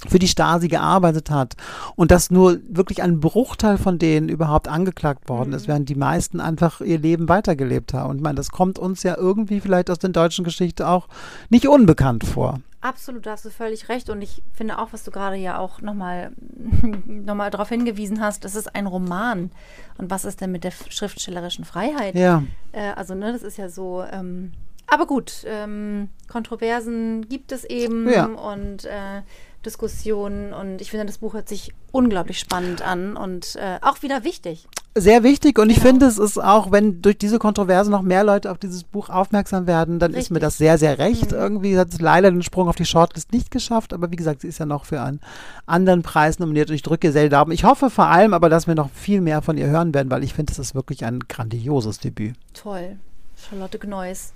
für 0.08 0.20
die 0.20 0.28
Stasi 0.28 0.68
gearbeitet 0.68 1.32
hat 1.32 1.56
und 1.96 2.12
dass 2.12 2.30
nur 2.30 2.60
wirklich 2.70 3.02
ein 3.02 3.20
Bruchteil 3.20 3.78
von 3.78 3.98
denen 3.98 4.30
überhaupt 4.30 4.68
angeklagt 4.68 5.28
worden 5.28 5.54
ist, 5.54 5.64
mhm. 5.64 5.68
während 5.70 5.90
die 5.90 5.96
meisten 5.96 6.40
einfach 6.40 6.82
ihr 6.82 7.00
Leben 7.00 7.30
weitergelebt 7.30 7.94
haben. 7.94 8.12
Und 8.12 8.18
ich 8.18 8.24
meine, 8.24 8.36
das 8.36 8.52
kommt 8.52 8.78
uns 8.78 9.04
ja 9.04 9.18
irgendwie 9.18 9.60
vielleicht 9.60 9.90
aus 9.90 10.00
der 10.00 10.12
deutschen 10.12 10.46
Geschichte 10.46 10.88
auch 10.88 11.08
nicht 11.50 11.68
unbekannt 11.68 12.24
vor. 12.26 12.60
Absolut, 12.80 13.26
da 13.26 13.32
hast 13.32 13.44
du 13.44 13.50
völlig 13.50 13.90
recht. 13.90 14.10
Und 14.10 14.22
ich 14.22 14.44
finde 14.54 14.78
auch, 14.78 14.90
was 14.92 15.04
du 15.04 15.10
gerade 15.10 15.36
ja 15.36 15.58
auch 15.58 15.82
nochmal 15.82 16.32
noch 17.06 17.36
mal 17.36 17.50
darauf 17.50 17.70
hingewiesen 17.70 18.22
hast, 18.22 18.46
das 18.46 18.56
ist 18.56 18.76
ein 18.76 18.86
Roman. 18.86 19.52
Und 19.98 20.12
was 20.12 20.26
ist 20.26 20.42
denn 20.42 20.52
mit 20.52 20.64
der 20.64 20.72
schriftstellerischen 20.72 21.66
Freiheit? 21.66 22.16
Ja. 22.16 22.44
Äh, 22.72 22.92
also, 22.96 23.16
ne, 23.16 23.34
das 23.34 23.42
ist 23.42 23.58
ja 23.58 23.70
so. 23.70 24.04
Ähm, 24.12 24.52
aber 24.86 25.06
gut, 25.06 25.44
ähm, 25.46 26.10
Kontroversen 26.30 27.28
gibt 27.28 27.52
es 27.52 27.66
eben 27.66 28.10
ja. 28.10 28.26
und 28.26 28.86
äh, 28.86 29.22
Diskussionen 29.68 30.54
und 30.54 30.80
ich 30.82 30.92
finde, 30.92 31.06
das 31.06 31.18
Buch 31.18 31.34
hört 31.34 31.50
sich 31.50 31.74
unglaublich 31.92 32.40
spannend 32.40 32.82
an 32.82 33.18
und 33.18 33.58
äh, 33.58 33.80
auch 33.82 34.02
wieder 34.02 34.24
wichtig. 34.24 34.68
Sehr 34.96 35.24
wichtig 35.24 35.60
und 35.60 35.70
ich 35.70 35.76
genau. 35.76 35.90
finde, 35.90 36.06
es 36.08 36.18
ist 36.18 36.42
auch, 36.42 36.72
wenn 36.72 37.02
durch 37.02 37.18
diese 37.18 37.38
Kontroverse 37.38 37.92
noch 37.92 38.02
mehr 38.02 38.24
Leute 38.24 38.50
auf 38.50 38.58
dieses 38.58 38.84
Buch 38.84 39.10
aufmerksam 39.10 39.68
werden, 39.68 40.00
dann 40.00 40.12
Richtig. 40.12 40.28
ist 40.28 40.32
mir 40.32 40.40
das 40.40 40.58
sehr, 40.58 40.78
sehr 40.78 40.98
recht. 40.98 41.32
Mhm. 41.32 41.38
Irgendwie 41.38 41.78
hat 41.78 41.90
es 41.90 42.00
leider 42.00 42.32
den 42.32 42.42
Sprung 42.42 42.70
auf 42.70 42.78
die 42.78 42.86
Shortlist 42.86 43.34
nicht 43.34 43.52
geschafft, 43.52 43.94
aber 43.94 44.10
wie 44.10 44.16
gesagt, 44.16 44.42
sie 44.42 44.48
ist 44.48 44.58
ja 44.58 44.66
noch 44.66 44.86
für 44.86 45.02
einen 45.02 45.20
anderen 45.66 46.02
Preis 46.02 46.40
nominiert 46.40 46.70
und 46.70 46.76
ich 46.76 46.82
drücke 46.82 47.12
sehr 47.12 47.28
Daumen. 47.28 47.52
Ich 47.52 47.66
hoffe 47.66 47.90
vor 47.90 48.08
allem 48.08 48.34
aber, 48.34 48.50
dass 48.50 48.68
wir 48.68 48.76
noch 48.76 48.90
viel 48.90 49.20
mehr 49.20 49.42
von 49.42 49.58
ihr 49.58 49.68
hören 49.68 49.94
werden, 49.94 50.10
weil 50.10 50.24
ich 50.24 50.34
finde, 50.34 50.54
es 50.54 50.60
ist 50.60 50.74
wirklich 50.74 51.04
ein 51.04 51.20
grandioses 51.28 52.00
Debüt. 52.00 52.36
Toll. 52.54 52.98
Charlotte 53.36 53.78
Gneuss. 53.78 54.34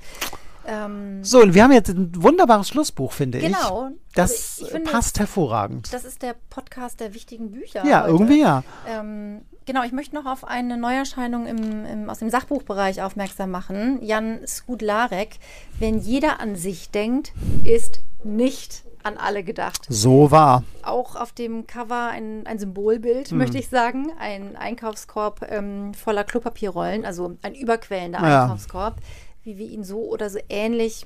Ähm, 0.65 1.23
so, 1.23 1.41
und 1.41 1.53
wir 1.53 1.63
haben 1.63 1.71
jetzt 1.71 1.89
ein 1.89 2.11
wunderbares 2.21 2.69
Schlussbuch, 2.69 3.11
finde 3.11 3.39
genau. 3.39 3.57
ich. 3.57 3.63
Genau. 3.63 3.91
Das 4.15 4.59
ich 4.59 4.67
finde, 4.67 4.91
passt 4.91 5.19
hervorragend. 5.19 5.93
Das 5.93 6.03
ist 6.03 6.21
der 6.21 6.35
Podcast 6.49 6.99
der 6.99 7.13
wichtigen 7.13 7.51
Bücher. 7.51 7.85
Ja, 7.85 8.03
heute. 8.03 8.11
irgendwie 8.11 8.41
ja. 8.41 8.63
Ähm, 8.87 9.41
genau, 9.65 9.83
ich 9.83 9.91
möchte 9.91 10.15
noch 10.15 10.25
auf 10.25 10.43
eine 10.43 10.77
Neuerscheinung 10.77 11.47
im, 11.47 11.85
im, 11.85 12.09
aus 12.09 12.19
dem 12.19 12.29
Sachbuchbereich 12.29 13.01
aufmerksam 13.01 13.51
machen. 13.51 13.99
Jan 14.01 14.39
Skudlarek. 14.45 15.39
Wenn 15.79 15.99
jeder 15.99 16.39
an 16.39 16.55
sich 16.55 16.91
denkt, 16.91 17.33
ist 17.63 18.01
nicht 18.23 18.83
an 19.03 19.17
alle 19.17 19.43
gedacht. 19.43 19.85
So 19.89 20.29
war. 20.29 20.63
Auch 20.83 21.15
auf 21.15 21.31
dem 21.31 21.65
Cover 21.65 22.09
ein, 22.09 22.45
ein 22.45 22.59
Symbolbild, 22.59 23.31
mhm. 23.31 23.37
möchte 23.39 23.57
ich 23.57 23.69
sagen. 23.69 24.11
Ein 24.19 24.55
Einkaufskorb 24.55 25.47
ähm, 25.49 25.93
voller 25.93 26.23
Klopapierrollen, 26.23 27.05
also 27.05 27.35
ein 27.41 27.55
überquellender 27.55 28.19
ja. 28.19 28.43
Einkaufskorb 28.43 28.97
wie 29.43 29.57
wir 29.57 29.67
ihn 29.67 29.83
so 29.83 29.99
oder 30.01 30.29
so 30.29 30.39
ähnlich 30.49 31.05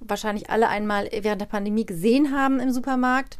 wahrscheinlich 0.00 0.50
alle 0.50 0.68
einmal 0.68 1.08
während 1.12 1.40
der 1.40 1.46
Pandemie 1.46 1.86
gesehen 1.86 2.36
haben 2.36 2.60
im 2.60 2.72
Supermarkt. 2.72 3.38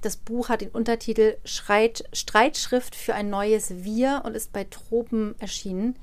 Das 0.00 0.16
Buch 0.16 0.48
hat 0.48 0.60
den 0.60 0.70
Untertitel 0.70 1.36
Schreit, 1.44 2.04
Streitschrift 2.12 2.94
für 2.94 3.14
ein 3.14 3.30
neues 3.30 3.84
Wir 3.84 4.22
und 4.24 4.34
ist 4.34 4.52
bei 4.52 4.64
Tropen 4.64 5.34
erschienen. 5.38 5.96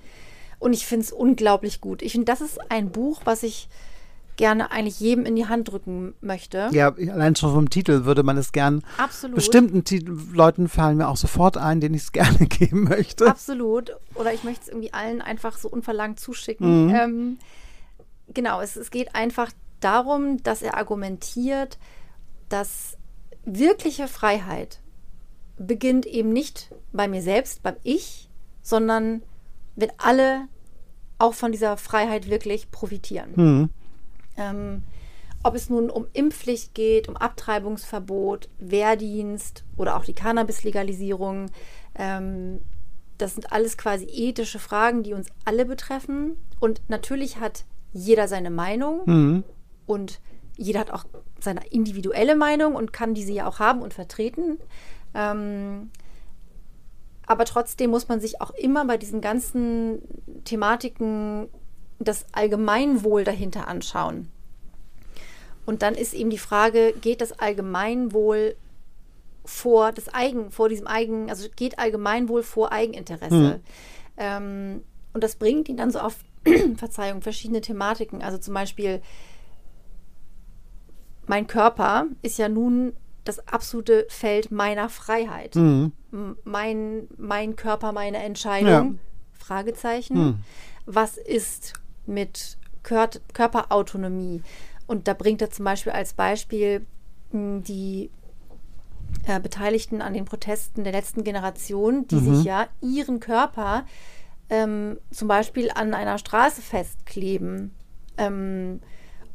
Und 0.57 0.73
ich 0.73 0.85
finde 0.85 1.05
es 1.05 1.11
unglaublich 1.11 1.81
gut. 1.81 2.01
Ich 2.01 2.13
finde, 2.13 2.25
das 2.25 2.41
ist 2.41 2.59
ein 2.69 2.91
Buch, 2.91 3.21
was 3.25 3.43
ich 3.43 3.69
gerne 4.39 4.71
eigentlich 4.71 5.01
jedem 5.01 5.25
in 5.25 5.35
die 5.35 5.47
Hand 5.47 5.67
drücken 5.67 6.15
möchte. 6.21 6.69
Ja, 6.71 6.93
allein 6.93 7.35
schon 7.35 7.53
vom 7.53 7.69
Titel 7.69 8.05
würde 8.05 8.23
man 8.23 8.37
es 8.37 8.53
gern. 8.53 8.85
Absolut. 8.97 9.35
Bestimmten 9.35 9.83
Titel, 9.83 10.17
Leuten 10.31 10.69
fallen 10.69 10.95
mir 10.95 11.09
auch 11.09 11.17
sofort 11.17 11.57
ein, 11.57 11.81
denen 11.81 11.93
ich 11.93 12.03
es 12.03 12.11
gerne 12.13 12.47
geben 12.47 12.85
möchte. 12.85 13.27
Absolut. 13.27 13.91
Oder 14.15 14.33
ich 14.33 14.45
möchte 14.45 14.61
es 14.61 14.67
irgendwie 14.69 14.93
allen 14.93 15.21
einfach 15.21 15.57
so 15.57 15.67
unverlangt 15.67 16.21
zuschicken. 16.21 16.85
Mhm. 16.85 16.95
Ähm, 16.95 17.37
genau, 18.33 18.61
es, 18.61 18.77
es 18.77 18.91
geht 18.91 19.13
einfach 19.13 19.51
darum, 19.81 20.41
dass 20.41 20.61
er 20.61 20.77
argumentiert, 20.77 21.77
dass 22.47 22.97
wirkliche 23.43 24.07
Freiheit 24.07 24.79
beginnt 25.57 26.05
eben 26.05 26.31
nicht 26.31 26.73
bei 26.93 27.09
mir 27.09 27.21
selbst, 27.21 27.61
beim 27.61 27.75
Ich, 27.83 28.29
sondern 28.61 29.21
wenn 29.75 29.91
alle 29.97 30.47
auch 31.17 31.33
von 31.33 31.51
dieser 31.51 31.75
Freiheit 31.75 32.29
wirklich 32.29 32.71
profitieren. 32.71 33.31
Mhm. 33.35 33.69
Ähm, 34.39 34.83
ob 35.43 35.55
es 35.55 35.69
nun 35.69 35.89
um 35.89 36.07
Impfpflicht 36.13 36.73
geht, 36.73 37.07
um 37.07 37.15
Abtreibungsverbot, 37.15 38.49
Wehrdienst 38.59 39.63
oder 39.77 39.95
auch 39.95 40.03
die 40.03 40.13
Cannabis-Legalisierung. 40.13 41.51
Ähm, 41.95 42.61
das 43.17 43.35
sind 43.35 43.51
alles 43.51 43.77
quasi 43.77 44.05
ethische 44.05 44.59
Fragen, 44.59 45.03
die 45.03 45.13
uns 45.13 45.29
alle 45.45 45.65
betreffen. 45.65 46.37
Und 46.59 46.81
natürlich 46.89 47.39
hat 47.39 47.65
jeder 47.93 48.27
seine 48.27 48.49
Meinung 48.49 49.01
mhm. 49.05 49.43
und 49.85 50.19
jeder 50.57 50.81
hat 50.81 50.91
auch 50.91 51.05
seine 51.39 51.65
individuelle 51.67 52.35
Meinung 52.35 52.75
und 52.75 52.91
kann 52.91 53.13
diese 53.13 53.31
ja 53.31 53.47
auch 53.47 53.59
haben 53.59 53.81
und 53.81 53.93
vertreten. 53.93 54.57
Ähm, 55.13 55.89
aber 57.25 57.45
trotzdem 57.45 57.91
muss 57.91 58.09
man 58.09 58.19
sich 58.19 58.41
auch 58.41 58.51
immer 58.51 58.85
bei 58.85 58.97
diesen 58.97 59.21
ganzen 59.21 60.01
Thematiken 60.43 61.47
das 61.99 62.25
Allgemeinwohl 62.31 63.23
dahinter 63.23 63.67
anschauen. 63.67 64.29
Und 65.65 65.81
dann 65.81 65.95
ist 65.95 66.13
eben 66.13 66.29
die 66.29 66.37
Frage, 66.37 66.93
geht 66.99 67.21
das 67.21 67.37
Allgemeinwohl 67.37 68.55
vor 69.45 69.91
das 69.91 70.13
Eigen, 70.13 70.51
vor 70.51 70.69
diesem 70.69 70.87
Eigen, 70.87 71.29
also 71.29 71.47
geht 71.55 71.77
Allgemeinwohl 71.77 72.43
vor 72.43 72.71
Eigeninteresse? 72.71 73.35
Mhm. 73.35 73.61
Ähm, 74.17 74.83
und 75.13 75.23
das 75.23 75.35
bringt 75.35 75.69
ihn 75.69 75.77
dann 75.77 75.91
so 75.91 75.99
auf, 75.99 76.15
Verzeihung, 76.77 77.21
verschiedene 77.21 77.61
Thematiken. 77.61 78.21
Also 78.21 78.37
zum 78.37 78.53
Beispiel, 78.53 79.01
mein 81.27 81.47
Körper 81.47 82.07
ist 82.21 82.39
ja 82.39 82.49
nun 82.49 82.93
das 83.25 83.47
absolute 83.47 84.07
Feld 84.09 84.51
meiner 84.51 84.89
Freiheit. 84.89 85.55
Mhm. 85.55 85.91
Mein, 86.43 87.07
mein 87.17 87.55
Körper, 87.55 87.91
meine 87.91 88.17
Entscheidung. 88.17 88.69
Ja. 88.69 88.91
Fragezeichen. 89.33 90.17
Mhm. 90.17 90.39
Was 90.85 91.17
ist 91.17 91.78
mit 92.09 92.57
Kör 92.83 93.09
Körperautonomie. 93.33 94.41
Und 94.87 95.07
da 95.07 95.13
bringt 95.13 95.41
er 95.41 95.51
zum 95.51 95.65
Beispiel 95.65 95.91
als 95.91 96.13
Beispiel 96.13 96.85
hm, 97.31 97.63
die 97.63 98.09
äh, 99.25 99.39
Beteiligten 99.39 100.01
an 100.01 100.13
den 100.13 100.25
Protesten 100.25 100.83
der 100.83 100.93
letzten 100.93 101.23
Generation, 101.23 102.07
die 102.07 102.15
mhm. 102.15 102.35
sich 102.35 102.45
ja 102.45 102.67
ihren 102.81 103.19
Körper 103.19 103.85
ähm, 104.49 104.99
zum 105.11 105.27
Beispiel 105.27 105.69
an 105.73 105.93
einer 105.93 106.17
Straße 106.17 106.61
festkleben. 106.61 107.73
Ähm, 108.17 108.81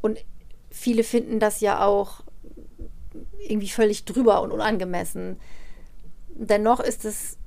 und 0.01 0.23
viele 0.69 1.03
finden 1.03 1.39
das 1.39 1.61
ja 1.61 1.85
auch 1.85 2.21
irgendwie 3.39 3.69
völlig 3.69 4.05
drüber 4.05 4.41
und 4.41 4.51
unangemessen. 4.51 5.37
Dennoch 6.29 6.79
ist 6.79 7.05
es 7.05 7.37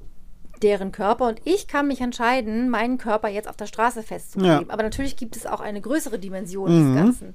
deren 0.62 0.92
Körper 0.92 1.26
und 1.28 1.40
ich 1.44 1.68
kann 1.68 1.88
mich 1.88 2.00
entscheiden, 2.00 2.68
meinen 2.68 2.98
Körper 2.98 3.28
jetzt 3.28 3.48
auf 3.48 3.56
der 3.56 3.66
Straße 3.66 4.02
festzukleben. 4.02 4.66
Ja. 4.66 4.72
Aber 4.72 4.82
natürlich 4.82 5.16
gibt 5.16 5.36
es 5.36 5.46
auch 5.46 5.60
eine 5.60 5.80
größere 5.80 6.18
Dimension 6.18 6.70
mhm. 6.70 6.94
des 6.94 7.02
Ganzen. 7.02 7.34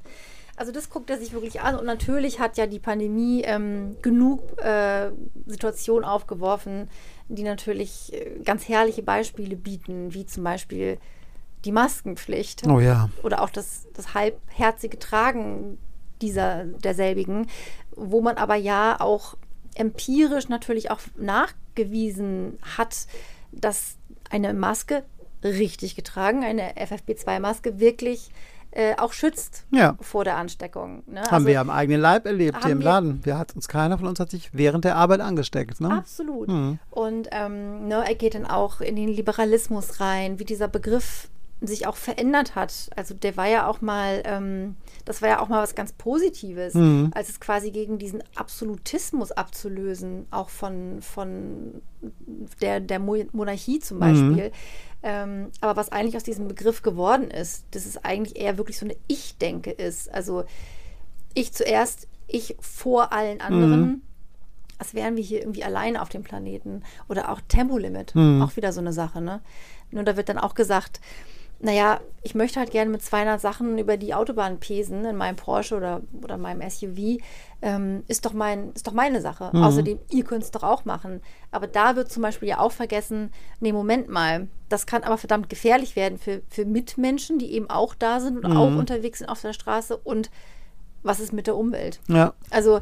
also 0.55 0.71
das 0.71 0.89
guckt 0.89 1.09
er 1.09 1.17
sich 1.17 1.33
wirklich 1.33 1.61
an. 1.61 1.75
Und 1.75 1.85
natürlich 1.85 2.39
hat 2.39 2.57
ja 2.57 2.67
die 2.67 2.79
Pandemie 2.79 3.43
ähm, 3.45 3.95
genug 4.01 4.59
äh, 4.61 5.11
Situationen 5.45 6.05
aufgeworfen, 6.05 6.89
die 7.27 7.43
natürlich 7.43 8.13
äh, 8.13 8.39
ganz 8.43 8.67
herrliche 8.67 9.03
Beispiele 9.03 9.55
bieten, 9.55 10.13
wie 10.13 10.25
zum 10.25 10.43
Beispiel 10.43 10.97
die 11.65 11.71
Maskenpflicht. 11.71 12.67
Oh 12.67 12.79
ja. 12.79 13.09
Oder 13.23 13.41
auch 13.41 13.49
das, 13.49 13.87
das 13.93 14.13
halbherzige 14.13 14.99
Tragen 14.99 15.77
dieser 16.21 16.65
derselbigen, 16.65 17.47
wo 17.95 18.21
man 18.21 18.37
aber 18.37 18.55
ja 18.55 18.99
auch 18.99 19.35
empirisch 19.79 20.49
natürlich 20.49 20.91
auch 20.91 20.99
nachgewiesen 21.17 22.57
hat, 22.77 23.07
dass 23.51 23.97
eine 24.29 24.53
Maske 24.53 25.03
richtig 25.43 25.95
getragen, 25.95 26.43
eine 26.43 26.73
FFP2-Maske 26.75 27.79
wirklich 27.79 28.31
äh, 28.71 28.95
auch 28.97 29.13
schützt 29.13 29.65
Ja. 29.71 29.95
vor 30.01 30.23
der 30.23 30.37
Ansteckung. 30.37 31.03
Ne? 31.05 31.21
Haben 31.21 31.33
Also 31.33 31.47
wir 31.47 31.59
am 31.61 31.69
eigenen 31.69 32.01
Leib 32.01 32.25
erlebt 32.25 32.63
hier 32.63 32.71
im 32.71 32.81
Laden. 32.81 33.23
Wir 33.23 33.37
hat 33.37 33.55
uns 33.55 33.67
keiner 33.67 33.99
von 33.99 34.07
uns 34.07 34.19
hat 34.19 34.31
sich 34.31 34.49
während 34.53 34.83
der 34.83 34.95
Arbeit 34.95 35.19
angesteckt. 35.19 35.79
Ne? 35.79 35.91
Absolut. 35.91 36.47
Mhm. 36.47 36.79
Und 36.89 37.27
ähm, 37.31 37.87
ne, 37.87 38.03
er 38.07 38.15
geht 38.15 38.33
dann 38.33 38.47
auch 38.47 38.81
in 38.81 38.95
den 38.95 39.09
Liberalismus 39.09 39.99
rein, 39.99 40.39
wie 40.39 40.45
dieser 40.45 40.67
Begriff 40.67 41.29
sich 41.67 41.87
auch 41.87 41.95
verändert 41.95 42.55
hat. 42.55 42.89
Also 42.95 43.13
der 43.13 43.37
war 43.37 43.47
ja 43.47 43.67
auch 43.67 43.81
mal, 43.81 44.21
ähm, 44.25 44.75
das 45.05 45.21
war 45.21 45.29
ja 45.29 45.39
auch 45.39 45.47
mal 45.47 45.63
was 45.63 45.75
ganz 45.75 45.93
Positives, 45.93 46.73
Mhm. 46.73 47.11
als 47.13 47.29
es 47.29 47.39
quasi 47.39 47.71
gegen 47.71 47.97
diesen 47.99 48.23
Absolutismus 48.35 49.31
abzulösen, 49.31 50.25
auch 50.31 50.49
von, 50.49 51.01
von 51.01 51.81
der, 52.61 52.79
der 52.79 52.99
Mo- 52.99 53.25
Monarchie 53.31 53.79
zum 53.79 53.99
Beispiel. 53.99 54.51
Ähm, 55.03 55.51
aber 55.61 55.75
was 55.75 55.91
eigentlich 55.91 56.15
aus 56.15 56.23
diesem 56.23 56.47
Begriff 56.47 56.81
geworden 56.81 57.29
ist, 57.29 57.65
dass 57.71 57.85
es 57.85 58.03
eigentlich 58.03 58.37
eher 58.39 58.57
wirklich 58.57 58.77
so 58.79 58.85
eine 58.85 58.95
Ich-Denke 59.07 59.71
ist. 59.71 60.13
Also 60.13 60.45
ich 61.33 61.53
zuerst, 61.53 62.07
ich 62.27 62.55
vor 62.59 63.11
allen 63.13 63.41
anderen. 63.41 64.01
Als 64.79 64.95
wären 64.95 65.15
wir 65.15 65.23
hier 65.23 65.39
irgendwie 65.39 65.63
alleine 65.63 66.01
auf 66.01 66.09
dem 66.09 66.23
Planeten. 66.23 66.83
Oder 67.07 67.31
auch 67.31 67.39
Tempolimit, 67.47 68.13
auch 68.17 68.55
wieder 68.57 68.73
so 68.73 68.81
eine 68.81 68.91
Sache. 68.91 69.21
Ne? 69.21 69.39
Nur 69.91 70.03
da 70.03 70.17
wird 70.17 70.27
dann 70.29 70.37
auch 70.37 70.55
gesagt, 70.55 70.99
naja, 71.63 72.01
ich 72.23 72.35
möchte 72.35 72.59
halt 72.59 72.71
gerne 72.71 72.91
mit 72.91 73.01
200 73.01 73.39
Sachen 73.39 73.77
über 73.77 73.95
die 73.95 74.13
Autobahn 74.13 74.59
pesen 74.59 75.05
in 75.05 75.15
meinem 75.15 75.37
Porsche 75.37 75.77
oder, 75.77 76.01
oder 76.21 76.37
meinem 76.37 76.69
SUV. 76.69 77.21
Ähm, 77.61 78.03
ist, 78.09 78.25
doch 78.25 78.33
mein, 78.33 78.73
ist 78.73 78.85
doch 78.85 78.91
meine 78.91 79.21
Sache. 79.21 79.49
Außerdem, 79.53 79.97
ihr 80.09 80.23
könnt 80.25 80.43
es 80.43 80.51
doch 80.51 80.63
auch 80.63 80.83
machen. 80.83 81.21
Aber 81.51 81.67
da 81.67 81.95
wird 81.95 82.11
zum 82.11 82.21
Beispiel 82.21 82.49
ja 82.49 82.59
auch 82.59 82.73
vergessen, 82.73 83.31
nee, 83.61 83.71
Moment 83.71 84.09
mal, 84.09 84.49
das 84.67 84.85
kann 84.85 85.03
aber 85.03 85.17
verdammt 85.17 85.49
gefährlich 85.49 85.95
werden 85.95 86.17
für, 86.17 86.41
für 86.49 86.65
Mitmenschen, 86.65 87.39
die 87.39 87.53
eben 87.53 87.69
auch 87.69 87.95
da 87.95 88.19
sind 88.19 88.43
und 88.43 88.57
auch 88.57 88.75
unterwegs 88.77 89.19
sind 89.19 89.29
auf 89.29 89.39
der 89.39 89.53
Straße. 89.53 89.95
Und 89.95 90.31
was 91.01 91.21
ist 91.21 91.31
mit 91.31 91.47
der 91.47 91.55
Umwelt? 91.55 92.01
Ja. 92.09 92.33
Also, 92.49 92.81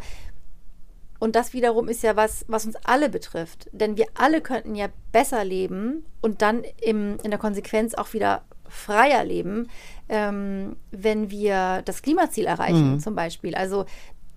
und 1.19 1.35
das 1.35 1.53
wiederum 1.53 1.87
ist 1.87 2.01
ja 2.01 2.15
was, 2.15 2.45
was 2.47 2.65
uns 2.65 2.77
alle 2.83 3.09
betrifft. 3.09 3.69
Denn 3.73 3.95
wir 3.95 4.07
alle 4.15 4.41
könnten 4.41 4.73
ja 4.73 4.87
besser 5.11 5.45
leben 5.45 6.03
und 6.19 6.41
dann 6.41 6.63
im, 6.81 7.17
in 7.23 7.29
der 7.29 7.39
Konsequenz 7.39 7.93
auch 7.93 8.13
wieder 8.13 8.41
freier 8.71 9.23
leben, 9.23 9.69
ähm, 10.09 10.75
wenn 10.91 11.29
wir 11.29 11.81
das 11.85 12.01
Klimaziel 12.01 12.45
erreichen, 12.45 12.99
zum 12.99 13.15
Beispiel. 13.15 13.55
Also 13.55 13.85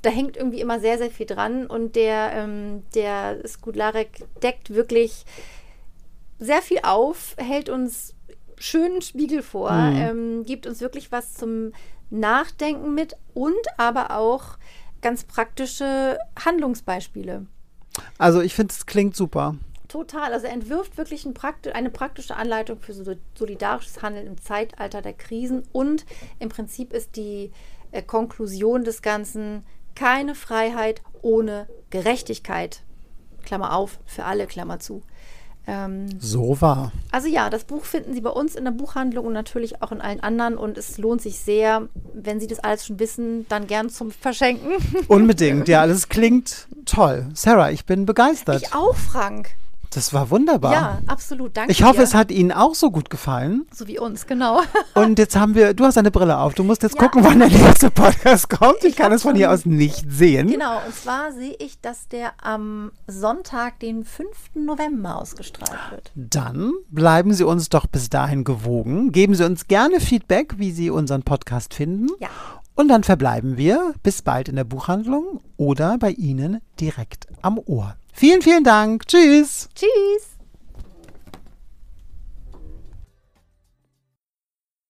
da 0.03 0.11
hängt 0.11 0.37
irgendwie 0.37 0.61
immer 0.61 0.81
sehr, 0.81 0.99
sehr 0.99 1.11
viel 1.11 1.27
dran 1.27 1.66
und 1.66 1.97
der, 1.97 2.33
ähm, 2.35 2.83
der 2.94 3.38
Skudlarek 3.47 4.25
deckt 4.42 4.75
wirklich 4.75 5.25
sehr 6.38 6.61
viel 6.61 6.81
auf, 6.83 7.37
hält 7.38 7.70
uns 7.70 8.14
schönen 8.59 9.03
Spiegel 9.03 9.42
vor, 9.42 9.70
ähm, 9.70 10.44
gibt 10.44 10.66
uns 10.66 10.81
wirklich 10.81 11.11
was 11.11 11.35
zum 11.35 11.73
Nachdenken 12.11 12.94
mit 12.94 13.16
und 13.33 13.55
aber 13.79 14.16
auch 14.16 14.59
ganz 15.01 15.25
praktische 15.25 16.18
Handlungsbeispiele. 16.44 17.47
Also 18.18 18.40
ich 18.40 18.55
finde, 18.55 18.73
es 18.73 18.87
klingt 18.87 19.16
super. 19.16 19.57
Total. 19.94 20.33
Also 20.33 20.48
er 20.48 20.52
entwirft 20.52 20.98
wirklich 20.98 21.24
ein 21.24 21.35
prakti 21.35 21.70
eine 21.70 21.88
praktische 21.88 22.35
Anleitung 22.35 22.80
für 22.80 22.92
so 22.92 23.14
solidarisches 23.38 24.02
Handeln 24.02 24.26
im 24.26 24.40
Zeitalter 24.40 25.02
der 25.02 25.12
Krisen 25.12 25.62
und 25.70 26.04
im 26.40 26.48
Prinzip 26.48 26.92
ist 26.92 27.14
die 27.14 27.52
äh, 27.92 28.02
Konklusion 28.02 28.83
des 28.83 29.02
Ganzen 29.02 29.64
keine 29.94 30.35
Freiheit 30.35 31.00
ohne 31.22 31.68
Gerechtigkeit. 31.90 32.83
Klammer 33.44 33.72
auf, 33.72 34.00
für 34.04 34.24
alle, 34.24 34.48
Klammer 34.48 34.80
zu. 34.80 35.02
Ähm, 35.68 36.09
So 36.18 36.61
war. 36.61 36.90
also 37.12 37.28
ja, 37.28 37.48
das 37.48 37.62
Buch 37.62 37.85
finden 37.85 38.14
Sie 38.14 38.20
bei 38.20 38.30
uns 38.30 38.57
in 38.57 38.64
der 38.64 38.72
Buchhandlung 38.72 39.26
und 39.26 39.33
natürlich 39.33 39.80
auch 39.80 39.92
in 39.92 40.00
allen 40.00 40.18
anderen. 40.18 40.57
Und 40.57 40.76
es 40.76 40.98
lohnt 40.98 41.22
sich 41.22 41.38
sehr, 41.38 41.88
wenn 42.12 42.40
Sie 42.40 42.48
das 42.48 42.59
alles 42.59 42.85
schon 42.85 42.98
wissen, 42.98 43.46
dann 43.48 43.68
gern 43.68 43.90
zum 43.90 44.11
Verschenken. 44.11 44.72
Unbedingt. 45.07 45.68
Ja, 45.68 45.83
alles 45.83 46.09
klingt 46.09 46.66
toll. 46.85 47.28
Sarah, 47.35 47.70
ich 47.70 47.87
bin 47.87 48.07
begeistert. 48.07 48.61
Ich 48.61 48.74
auch, 48.74 48.96
Frank. 48.96 49.50
Das 49.94 50.12
war 50.12 50.30
wunderbar. 50.30 50.72
Ja, 50.72 50.98
absolut. 51.07 51.57
Danke. 51.57 51.70
Ich 51.72 51.83
hoffe, 51.85 51.98
dir. 51.98 52.02
es 52.02 52.14
hat 52.14 52.30
Ihnen 52.30 52.50
auch 52.52 52.74
so 52.74 52.90
gut 52.90 53.11
gefallen. 53.11 53.64
So 53.72 53.87
wie 53.87 53.98
uns, 53.98 54.26
genau. 54.26 54.61
Und 54.94 55.18
jetzt 55.18 55.37
haben 55.37 55.54
wir, 55.54 55.72
du 55.74 55.85
hast 55.85 55.96
eine 55.98 56.11
Brille 56.11 56.37
auf. 56.38 56.54
Du 56.54 56.64
musst 56.64 56.83
jetzt 56.83 56.96
Ja. 56.96 57.02
gucken, 57.02 57.22
wann 57.24 57.38
der 57.38 57.48
nächste 57.66 57.90
Podcast 57.90 58.50
kommt. 58.50 58.78
Ich, 58.80 58.90
Ich 58.90 58.96
kann 58.96 59.12
es 59.12 59.22
von 59.22 59.35
hier 59.37 59.50
aus 59.52 59.66
nicht 59.66 60.04
sehen. 60.11 60.48
Genau, 60.48 60.78
und 60.85 60.94
zwar 60.94 61.33
sehe 61.33 61.54
ich, 61.59 61.80
dass 61.80 62.09
der 62.09 62.33
am 62.42 62.90
Sonntag, 63.07 63.78
den 63.80 64.04
5. 64.04 64.28
November 64.54 65.20
ausgestrahlt 65.20 65.78
wird. 65.90 66.11
Dann 66.14 66.72
bleiben 66.90 67.33
Sie 67.33 67.44
uns 67.44 67.68
doch 67.68 67.87
bis 67.87 68.09
dahin 68.11 68.44
gewogen. 68.44 69.12
Geben 69.12 69.35
Sie 69.35 69.44
uns 69.44 69.68
gerne 69.68 70.00
Feedback, 70.00 70.54
wie 70.59 70.72
Sie 70.72 70.90
unseren 70.90 71.22
Podcast 71.22 71.74
finden. 71.74 72.09
Ja. 72.20 72.28
Und 72.76 72.88
dann 72.88 73.04
verbleiben 73.04 73.57
wir 73.57 73.94
bis 74.02 74.22
bald 74.22 74.48
in 74.48 74.57
der 74.57 74.64
Buchhandlung 74.64 75.40
oder 75.57 75.96
bei 75.98 76.11
Ihnen 76.11 76.61
direkt 76.80 77.28
am 77.42 77.59
Ohr. 77.64 77.94
Vielen, 78.14 78.42
vielen 78.42 78.64
Dank. 78.64 79.07
Tschüss. 79.09 79.68
Tschüss! 79.74 80.34